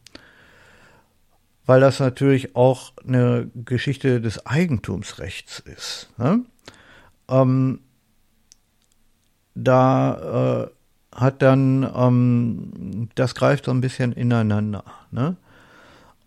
[1.66, 6.10] weil das natürlich auch eine Geschichte des Eigentumsrechts ist.
[6.18, 6.42] Ne?
[7.30, 7.80] Ähm,
[9.56, 14.84] da äh, hat dann, ähm, das greift so ein bisschen ineinander.
[15.12, 15.38] Ne?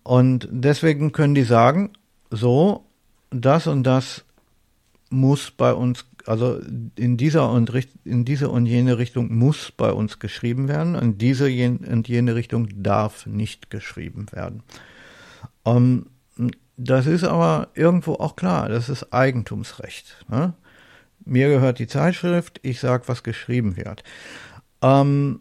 [0.02, 1.90] Und deswegen können die sagen,
[2.30, 2.84] so,
[3.30, 4.24] das und das
[5.10, 6.60] muss bei uns, also
[6.96, 7.70] in dieser und
[8.04, 12.68] in diese und jene Richtung muss bei uns geschrieben werden, in diese und jene Richtung
[12.82, 14.62] darf nicht geschrieben werden.
[15.68, 16.06] Ähm,
[16.76, 20.24] das ist aber irgendwo auch klar, das ist Eigentumsrecht.
[20.28, 20.54] Ne?
[21.24, 24.04] Mir gehört die Zeitschrift, ich sage, was geschrieben wird.
[24.80, 25.40] Ähm,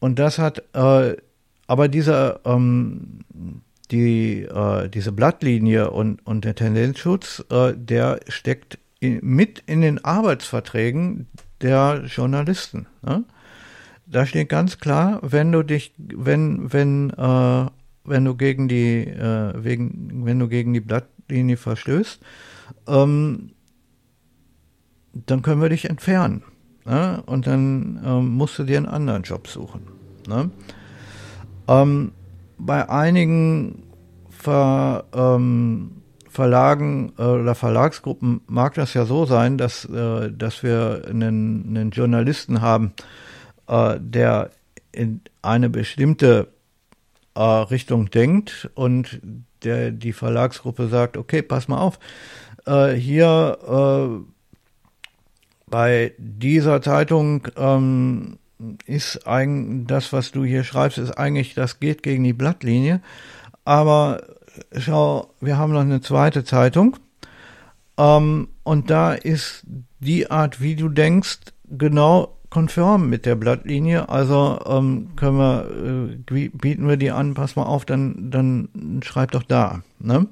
[0.00, 1.16] und das hat, äh,
[1.66, 3.24] aber dieser, ähm,
[3.90, 10.04] die, äh, diese Blattlinie und, und der Tendenzschutz, äh, der steckt in, mit in den
[10.04, 11.28] Arbeitsverträgen
[11.60, 12.86] der Journalisten.
[13.02, 13.24] Ne?
[14.06, 17.66] Da steht ganz klar, wenn du dich, wenn, wenn äh,
[18.08, 22.20] wenn du gegen die, äh, wegen, wenn du gegen die Blattlinie verstößt,
[22.86, 23.50] ähm,
[25.12, 26.42] dann können wir dich entfernen.
[26.84, 27.22] Ne?
[27.26, 29.82] Und dann ähm, musst du dir einen anderen Job suchen.
[30.26, 30.50] Ne?
[31.68, 32.12] Ähm,
[32.58, 33.84] bei einigen
[34.30, 41.02] Ver, ähm, Verlagen äh, oder Verlagsgruppen mag das ja so sein, dass, äh, dass wir
[41.08, 42.92] einen, einen Journalisten haben,
[43.66, 44.50] äh, der
[44.92, 46.48] in eine bestimmte
[47.38, 49.20] äh, Richtung denkt und
[49.62, 52.00] der, die Verlagsgruppe sagt, okay, pass mal auf,
[52.66, 54.24] äh, hier äh,
[55.70, 58.38] bei dieser Zeitung ähm,
[58.86, 63.00] ist eigentlich das, was du hier schreibst, ist eigentlich, das geht gegen die Blattlinie.
[63.64, 64.20] Aber
[64.76, 66.96] schau, wir haben noch eine zweite Zeitung.
[67.96, 69.62] Ähm, und da ist
[70.00, 71.38] die Art, wie du denkst,
[71.70, 77.56] genau konform mit der Blattlinie, also ähm, können wir, äh, bieten wir die an, pass
[77.56, 79.82] mal auf, dann, dann schreib doch da.
[79.98, 80.26] Ne?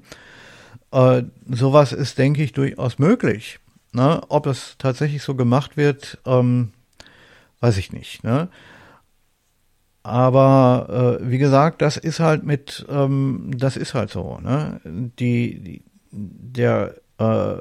[0.93, 3.59] Äh, sowas ist, denke ich, durchaus möglich.
[3.93, 4.23] Ne?
[4.29, 6.73] Ob es tatsächlich so gemacht wird, ähm,
[7.61, 8.25] weiß ich nicht.
[8.25, 8.49] Ne?
[10.03, 14.39] Aber äh, wie gesagt, das ist halt mit, ähm, das ist halt so.
[14.41, 14.81] Ne?
[14.85, 17.57] Die, die der äh,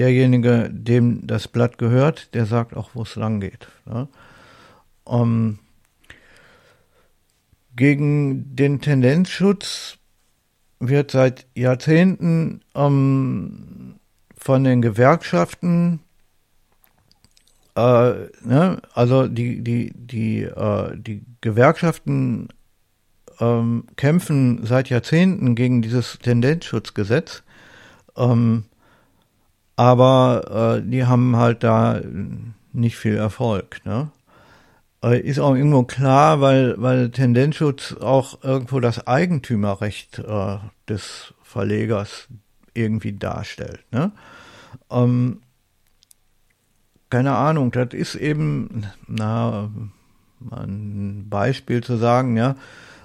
[0.00, 3.68] derjenige, dem das Blatt gehört, der sagt auch, wo es lang geht.
[3.84, 4.08] Ne?
[5.04, 5.58] Um,
[7.76, 9.98] gegen den Tendenzschutz
[10.78, 13.96] wird seit Jahrzehnten um,
[14.36, 16.00] von den Gewerkschaften,
[17.76, 22.48] äh, ne, also die, die, die, äh, die Gewerkschaften
[23.38, 27.42] ähm, kämpfen seit Jahrzehnten gegen dieses Tendenzschutzgesetz.
[28.16, 28.64] Ähm,
[29.76, 32.00] aber äh, die haben halt da
[32.72, 33.80] nicht viel Erfolg.
[33.84, 34.10] Ne?
[35.02, 42.28] Äh, ist auch irgendwo klar, weil, weil Tendenzschutz auch irgendwo das Eigentümerrecht äh, des Verlegers
[42.74, 43.84] irgendwie darstellt.
[43.90, 44.12] Ne?
[44.90, 45.40] Ähm,
[47.08, 49.68] keine Ahnung, das ist eben, na,
[50.50, 52.54] ein Beispiel zu sagen, ja,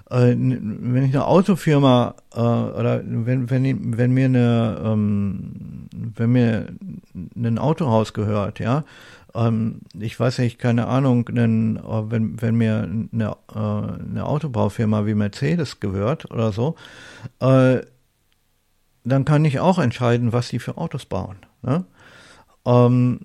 [0.10, 6.68] wenn ich eine Autofirma äh, oder wenn, wenn, wenn mir eine, ähm, wenn mir
[7.36, 8.84] ein Autohaus gehört, ja,
[9.34, 15.06] ähm, ich weiß nicht, keine Ahnung, einen, äh, wenn, wenn mir eine, äh, eine Autobaufirma
[15.06, 16.76] wie Mercedes gehört oder so,
[17.40, 17.82] äh,
[19.04, 21.38] dann kann ich auch entscheiden, was die für Autos bauen.
[21.62, 21.86] Ne?
[22.66, 23.20] Ähm,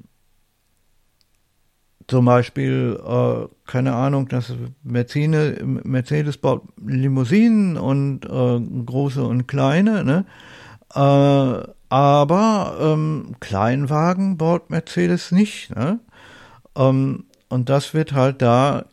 [2.11, 4.53] zum Beispiel, äh, keine Ahnung, dass
[4.83, 10.25] Mercedes, Mercedes baut Limousinen und äh, große und kleine, ne?
[10.93, 16.01] Äh, aber ähm, Kleinwagen baut Mercedes nicht, ne?
[16.77, 18.87] Ähm, und das wird halt da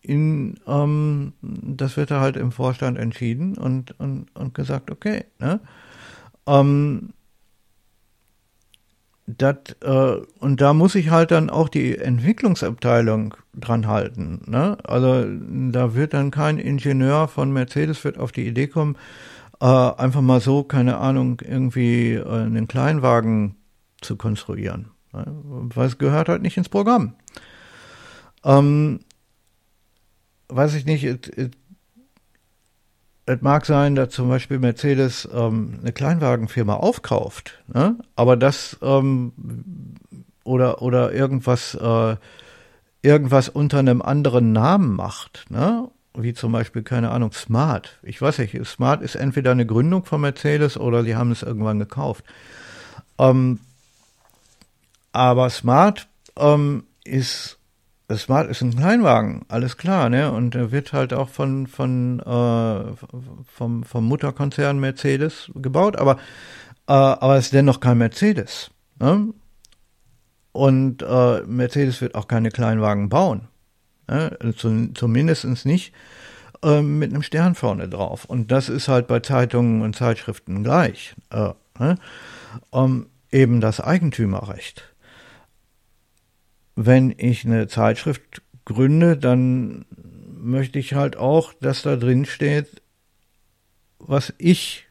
[0.00, 5.60] in, ähm, das wird da halt im Vorstand entschieden und, und, und gesagt, okay, ne?
[6.48, 7.10] Ähm,
[9.26, 14.42] dat, äh, und da muss ich halt dann auch die Entwicklungsabteilung dran halten.
[14.46, 14.76] Ne?
[14.84, 15.24] Also
[15.70, 18.96] da wird dann kein Ingenieur von Mercedes wird auf die Idee kommen,
[19.60, 23.56] äh, einfach mal so, keine Ahnung, irgendwie äh, einen Kleinwagen
[24.00, 24.90] zu konstruieren.
[25.12, 25.24] Ne?
[25.26, 27.14] Weil es gehört halt nicht ins Programm.
[28.44, 29.00] Ähm,
[30.48, 31.56] weiß ich nicht, it, it,
[33.26, 37.96] es mag sein, dass zum Beispiel Mercedes ähm, eine Kleinwagenfirma aufkauft, ne?
[38.16, 39.32] aber das ähm,
[40.44, 42.16] oder oder irgendwas äh,
[43.02, 45.88] irgendwas unter einem anderen Namen macht, ne?
[46.16, 47.98] wie zum Beispiel keine Ahnung Smart.
[48.02, 51.78] Ich weiß nicht, Smart ist entweder eine Gründung von Mercedes oder die haben es irgendwann
[51.78, 52.24] gekauft.
[53.18, 53.58] Ähm,
[55.12, 56.84] aber Smart ähm,
[58.12, 60.30] Smart ist ein Kleinwagen, alles klar, ne?
[60.30, 62.96] Und er wird halt auch von, von äh,
[63.46, 66.16] vom, vom Mutterkonzern Mercedes gebaut, aber,
[66.86, 68.70] äh, aber es ist dennoch kein Mercedes.
[69.00, 69.32] Ne?
[70.52, 73.48] Und äh, Mercedes wird auch keine Kleinwagen bauen.
[74.06, 74.36] Ne?
[74.54, 75.94] Zumindest nicht
[76.62, 78.26] äh, mit einem Stern vorne drauf.
[78.26, 81.16] Und das ist halt bei Zeitungen und Zeitschriften gleich.
[81.30, 81.96] Äh, ne?
[82.70, 84.93] um, eben das Eigentümerrecht
[86.76, 89.84] wenn ich eine Zeitschrift gründe, dann
[90.36, 92.82] möchte ich halt auch, dass da drin steht,
[93.98, 94.86] was ich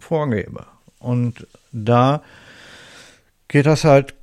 [0.00, 0.66] vorgebe.
[0.98, 2.22] Und da
[3.48, 4.14] geht das halt,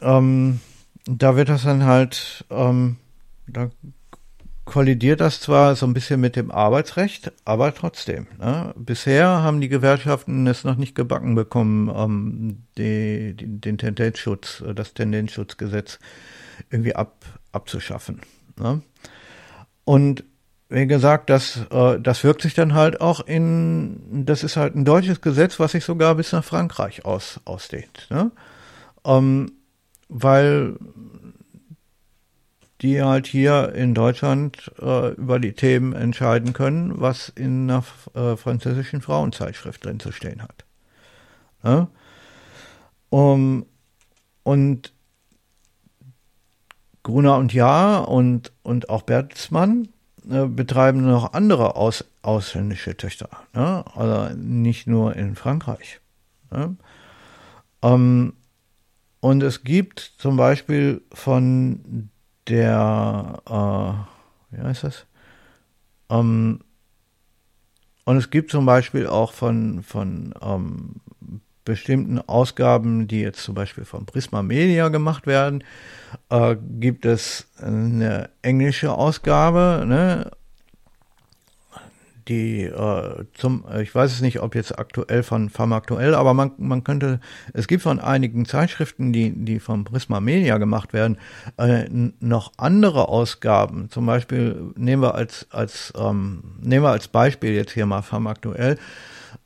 [0.00, 0.60] ähm,
[1.04, 2.96] da wird das dann halt, ähm,
[3.46, 3.70] da
[4.72, 8.26] kollidiert das zwar so ein bisschen mit dem Arbeitsrecht, aber trotzdem.
[8.38, 8.72] Ne?
[8.74, 14.94] Bisher haben die Gewerkschaften es noch nicht gebacken bekommen, ähm, die, den Tendenzschutz, äh, das
[14.94, 15.98] Tendenzschutzgesetz
[16.70, 18.22] irgendwie ab, abzuschaffen.
[18.58, 18.80] Ne?
[19.84, 20.24] Und
[20.70, 24.86] wie gesagt, das, äh, das wirkt sich dann halt auch in, das ist halt ein
[24.86, 28.06] deutsches Gesetz, was sich sogar bis nach Frankreich aus, ausdehnt.
[28.08, 28.30] Ne?
[29.04, 29.52] Ähm,
[30.08, 30.78] weil
[32.82, 38.36] die halt hier in Deutschland äh, über die Themen entscheiden können, was in einer äh,
[38.36, 40.64] französischen Frauenzeitschrift drin zu stehen hat.
[41.62, 41.88] Ja?
[43.10, 43.66] Um,
[44.42, 44.92] und
[47.04, 49.88] Gruner und Jahr und, und auch Bertelsmann
[50.28, 53.28] äh, betreiben noch andere aus, ausländische Töchter.
[53.54, 53.84] Ne?
[53.94, 56.00] Also nicht nur in Frankreich.
[56.50, 56.76] Ne?
[57.80, 58.32] Um,
[59.20, 62.10] und es gibt zum Beispiel von
[62.52, 65.06] der, äh, wie heißt das?
[66.10, 66.60] Ähm,
[68.04, 70.96] und es gibt zum Beispiel auch von, von ähm,
[71.64, 75.64] bestimmten Ausgaben, die jetzt zum Beispiel von Prisma Media gemacht werden,
[76.28, 80.30] äh, gibt es eine englische Ausgabe, ne?
[82.32, 86.84] Die äh, zum, ich weiß es nicht, ob jetzt aktuell von Pharmaktuell, aber man, man
[86.84, 87.20] könnte,
[87.52, 91.18] es gibt von einigen Zeitschriften, die, die vom Prisma Media gemacht werden,
[91.58, 91.84] äh,
[92.20, 93.90] noch andere Ausgaben.
[93.90, 98.78] Zum Beispiel nehmen wir als, als, ähm, nehmen wir als Beispiel jetzt hier mal Pharmaktuell,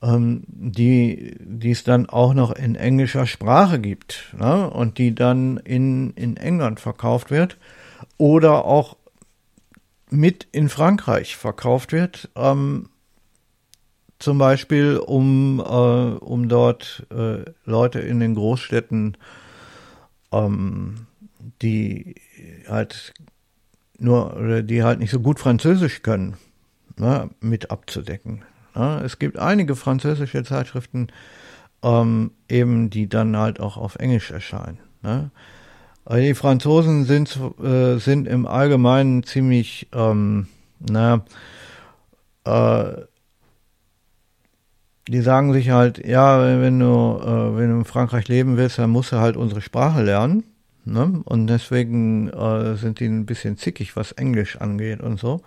[0.01, 4.69] ähm, die, die es dann auch noch in englischer Sprache gibt, ne?
[4.69, 7.57] und die dann in, in England verkauft wird.
[8.17, 8.95] Oder auch
[10.09, 12.29] mit in Frankreich verkauft wird.
[12.35, 12.89] Ähm,
[14.19, 19.17] zum Beispiel, um, äh, um dort äh, Leute in den Großstädten,
[20.31, 21.07] ähm,
[21.61, 22.15] die
[22.67, 23.13] halt
[23.99, 26.37] nur, die halt nicht so gut Französisch können,
[26.97, 28.43] ne, mit abzudecken.
[28.75, 29.01] Ne?
[29.03, 31.07] Es gibt einige französische Zeitschriften,
[31.83, 34.79] ähm, eben, die dann halt auch auf Englisch erscheinen.
[35.01, 35.31] Ne?
[36.09, 40.47] Die Franzosen sind, äh, sind im Allgemeinen ziemlich, ähm,
[40.79, 41.25] na,
[42.45, 43.01] äh,
[45.09, 48.89] die sagen sich halt, ja, wenn du, äh, wenn du in Frankreich leben willst, dann
[48.89, 50.43] musst du halt unsere Sprache lernen.
[50.85, 51.21] Ne?
[51.25, 55.41] Und deswegen äh, sind die ein bisschen zickig, was Englisch angeht und so.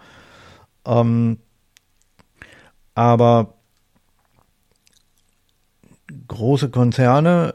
[0.85, 1.39] Ähm,
[2.95, 3.55] aber
[6.29, 7.55] große Konzerne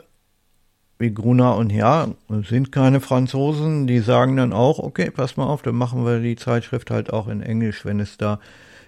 [0.98, 5.62] wie Gruner und Ja sind keine Franzosen, die sagen dann auch, okay, pass mal auf,
[5.62, 8.40] dann machen wir die Zeitschrift halt auch in Englisch, wenn es da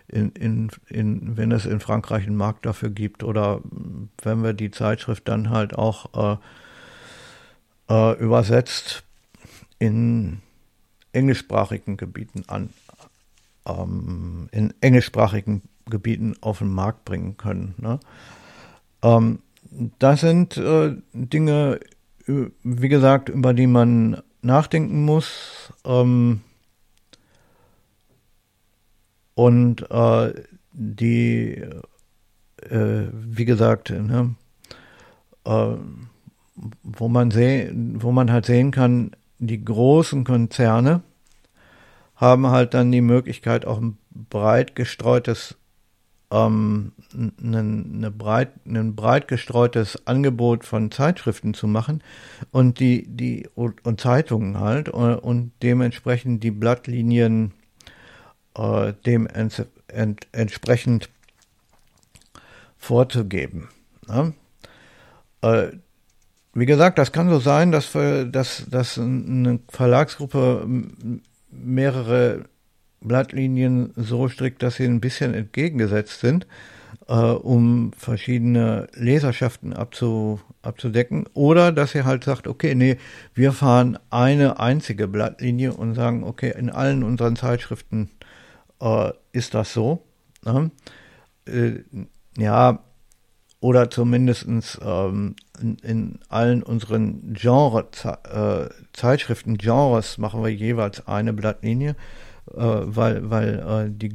[0.07, 3.59] in, in, in, wenn es in Frankreich einen Markt dafür gibt oder
[4.23, 6.37] wenn wir die Zeitschrift dann halt auch
[7.89, 9.03] äh, äh, übersetzt
[9.79, 10.41] in
[11.11, 12.69] englischsprachigen Gebieten an,
[13.65, 17.75] ähm, in englischsprachigen Gebieten auf den Markt bringen können.
[17.77, 17.99] Ne?
[19.01, 19.39] Ähm,
[19.99, 21.79] das sind äh, Dinge,
[22.27, 25.73] wie gesagt, über die man nachdenken muss.
[25.85, 26.41] Ähm,
[29.33, 30.33] und äh,
[30.73, 31.63] die,
[32.69, 34.35] äh, wie gesagt, ne,
[35.45, 35.75] äh,
[36.83, 41.01] wo man seh, wo man halt sehen kann, die großen Konzerne
[42.15, 45.55] haben halt dann die Möglichkeit, auch ein breit gestreutes,
[46.31, 46.91] ähm,
[47.41, 52.03] eine breit, ein breit gestreutes Angebot von Zeitschriften zu machen
[52.51, 57.53] und die, die, und, und Zeitungen halt und, und dementsprechend die Blattlinien
[58.57, 61.09] äh, dem ent, ent, entsprechend
[62.77, 63.69] vorzugeben.
[64.07, 64.33] Ne?
[65.41, 65.67] Äh,
[66.53, 70.67] wie gesagt, das kann so sein, dass, dass, dass eine Verlagsgruppe
[71.51, 72.45] mehrere
[73.01, 76.47] Blattlinien so strickt, dass sie ein bisschen entgegengesetzt sind,
[77.07, 81.25] äh, um verschiedene Leserschaften abzu, abzudecken.
[81.33, 82.97] Oder dass sie halt sagt, okay, nee,
[83.33, 88.09] wir fahren eine einzige Blattlinie und sagen, okay, in allen unseren Zeitschriften
[88.81, 90.03] äh, ist das so.
[90.43, 90.71] Ne?
[91.45, 91.83] Äh,
[92.37, 92.79] ja,
[93.59, 101.33] oder zumindestens ähm, in, in, allen unseren Genre, äh, Zeitschriften, Genres machen wir jeweils eine
[101.33, 101.95] Blattlinie,
[102.55, 104.09] weil, weil äh, die,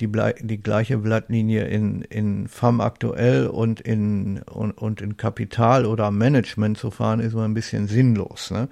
[0.00, 0.08] die,
[0.40, 6.78] die gleiche Blattlinie in, in FAM aktuell und in, und, und in Kapital oder Management
[6.78, 8.50] zu fahren, ist immer ein bisschen sinnlos.
[8.50, 8.68] Ne?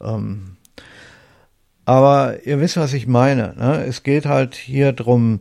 [0.00, 0.56] Ähm,
[1.84, 3.54] aber ihr wisst, was ich meine.
[3.56, 3.84] Ne?
[3.84, 5.40] Es geht halt hier drum,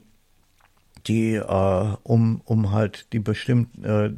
[1.07, 4.11] die äh, um um halt die bestimmt äh,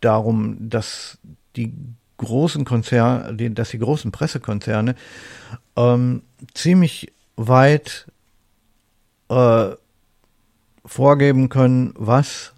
[0.00, 1.18] darum, dass
[1.56, 1.72] die
[2.16, 4.94] großen Konzerne, dass die großen Pressekonzerne
[5.76, 6.22] ähm,
[6.54, 7.12] ziemlich
[7.48, 8.06] weit
[9.28, 9.70] äh,
[10.84, 12.52] vorgeben können, was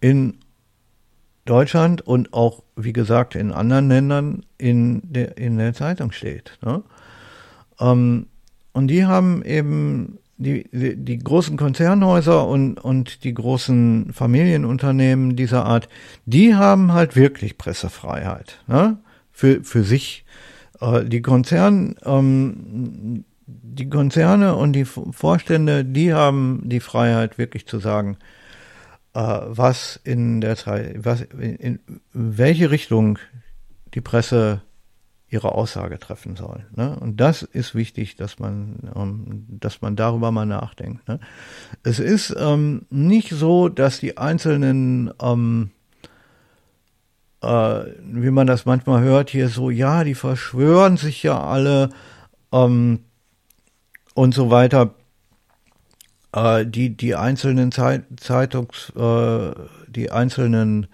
[0.00, 0.38] in
[1.44, 6.58] Deutschland und auch, wie gesagt, in anderen Ländern in der, in der Zeitung steht.
[6.64, 6.82] Ne?
[7.80, 8.26] Ähm,
[8.72, 15.64] und die haben eben die, die, die großen Konzernhäuser und, und die großen Familienunternehmen dieser
[15.64, 15.88] Art,
[16.24, 18.98] die haben halt wirklich Pressefreiheit ne?
[19.32, 20.24] für, für sich.
[20.80, 27.78] Äh, die Konzern, ähm, die Konzerne und die Vorstände, die haben die Freiheit wirklich zu
[27.78, 28.16] sagen,
[29.14, 31.80] äh, was in der Zeit, was in, in
[32.12, 33.18] welche Richtung
[33.94, 34.62] die Presse
[35.28, 36.64] ihre Aussage treffen soll.
[36.76, 36.96] Ne?
[36.98, 41.06] Und das ist wichtig, dass man, ähm, dass man darüber mal nachdenkt.
[41.08, 41.18] Ne?
[41.82, 45.70] Es ist ähm, nicht so, dass die einzelnen, ähm,
[47.42, 51.90] äh, wie man das manchmal hört, hier so, ja, die verschwören sich ja alle
[52.52, 53.00] ähm,
[54.14, 54.94] und so weiter.
[56.34, 59.52] Äh, die die einzelnen Zeit, Zeitungs, äh,
[59.88, 60.88] die einzelnen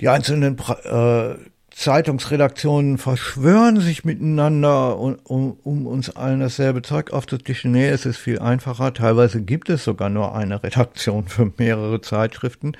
[0.00, 1.34] die einzelnen äh,
[1.74, 7.72] Zeitungsredaktionen verschwören sich miteinander, um, um, uns allen dasselbe Zeug aufzutischen.
[7.72, 8.94] Nee, es ist viel einfacher.
[8.94, 12.76] Teilweise gibt es sogar nur eine Redaktion für mehrere Zeitschriften.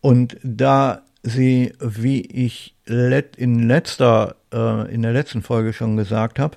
[0.00, 6.38] Und da sie, wie ich let, in letzter, äh, in der letzten Folge schon gesagt
[6.38, 6.56] habe,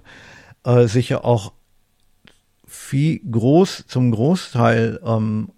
[0.66, 1.54] äh, sicher auch
[2.74, 5.50] viel groß, zum Großteil ähm,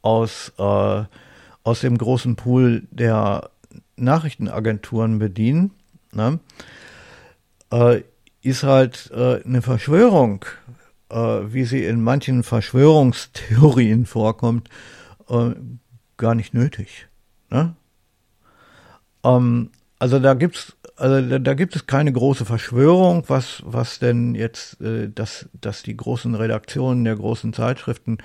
[0.00, 1.04] aus, äh,
[1.62, 3.50] aus dem großen Pool der
[3.96, 5.72] Nachrichtenagenturen bedienen,
[6.12, 6.40] ne,
[7.70, 8.02] äh,
[8.40, 10.44] ist halt äh, eine Verschwörung,
[11.10, 14.70] äh, wie sie in manchen Verschwörungstheorien vorkommt,
[15.28, 15.50] äh,
[16.16, 17.08] gar nicht nötig.
[17.50, 17.74] Ne?
[19.22, 24.80] Ähm, also da gibt's also da, gibt es keine große Verschwörung, was was denn jetzt,
[24.80, 28.18] äh, dass dass die großen Redaktionen der großen Zeitschriften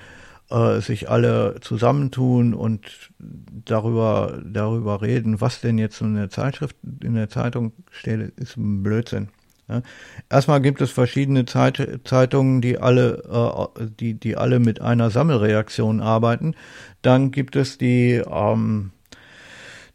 [0.52, 7.14] äh, sich alle zusammentun und darüber, darüber reden, was denn jetzt in der Zeitschrift, in
[7.14, 9.28] der Zeitung steht, ist ein Blödsinn.
[9.68, 9.82] Ja.
[10.28, 16.00] Erstmal gibt es verschiedene Zeit, Zeitungen, die alle, äh, die, die alle mit einer Sammelreaktion
[16.00, 16.54] arbeiten.
[17.00, 18.90] Dann gibt es die, ähm,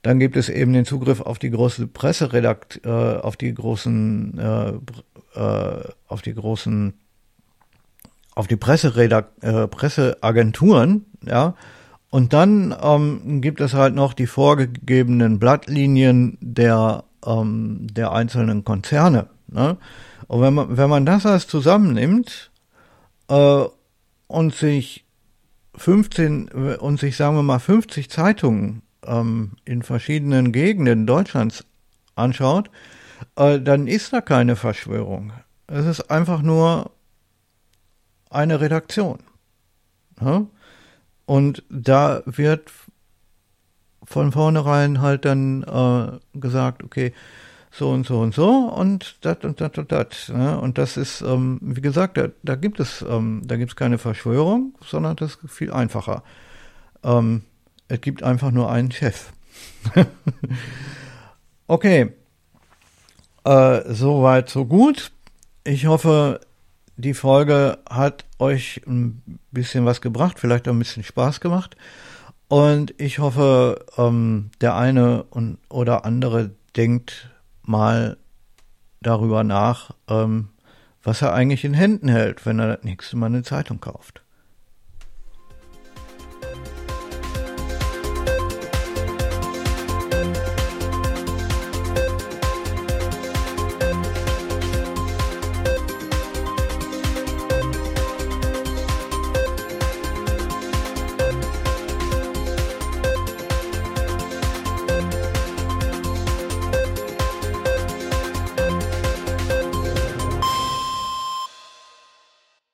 [0.01, 5.39] dann gibt es eben den Zugriff auf die große Presseredakt, äh, auf die großen, äh,
[5.39, 6.93] äh, auf die großen
[8.35, 11.55] auf die Presseredakt äh, Presseagenturen, ja,
[12.09, 19.27] und dann ähm, gibt es halt noch die vorgegebenen Blattlinien der, ähm, der einzelnen Konzerne.
[19.47, 19.77] Ne?
[20.27, 22.51] Und wenn man, wenn man das alles zusammennimmt
[23.27, 23.63] äh,
[24.27, 25.05] und sich
[25.75, 31.65] 15 und sich, sagen wir mal, 50 Zeitungen ähm, in verschiedenen Gegenden Deutschlands
[32.15, 32.69] anschaut,
[33.35, 35.33] äh, dann ist da keine Verschwörung.
[35.67, 36.91] Es ist einfach nur
[38.29, 39.19] eine Redaktion.
[40.21, 40.45] Ja?
[41.25, 42.71] Und da wird
[44.03, 47.13] von vornherein halt dann äh, gesagt, okay,
[47.69, 50.29] so und so und so und das und das und das.
[50.29, 50.59] Ne?
[50.59, 54.75] Und das ist, ähm, wie gesagt, da, da gibt es, ähm, da gibt keine Verschwörung,
[54.81, 56.23] sondern das ist viel einfacher.
[57.03, 57.43] Ähm,
[57.87, 59.31] es gibt einfach nur einen Chef.
[61.69, 62.13] Okay,
[63.43, 65.11] äh, soweit, so gut.
[65.65, 66.39] Ich hoffe,
[66.95, 69.21] die Folge hat euch ein
[69.51, 71.75] bisschen was gebracht, vielleicht ein bisschen Spaß gemacht.
[72.47, 77.29] Und ich hoffe, ähm, der eine und, oder andere denkt
[77.63, 78.15] mal
[79.01, 80.47] darüber nach, ähm,
[81.03, 84.21] was er eigentlich in Händen hält, wenn er das nächste Mal eine Zeitung kauft.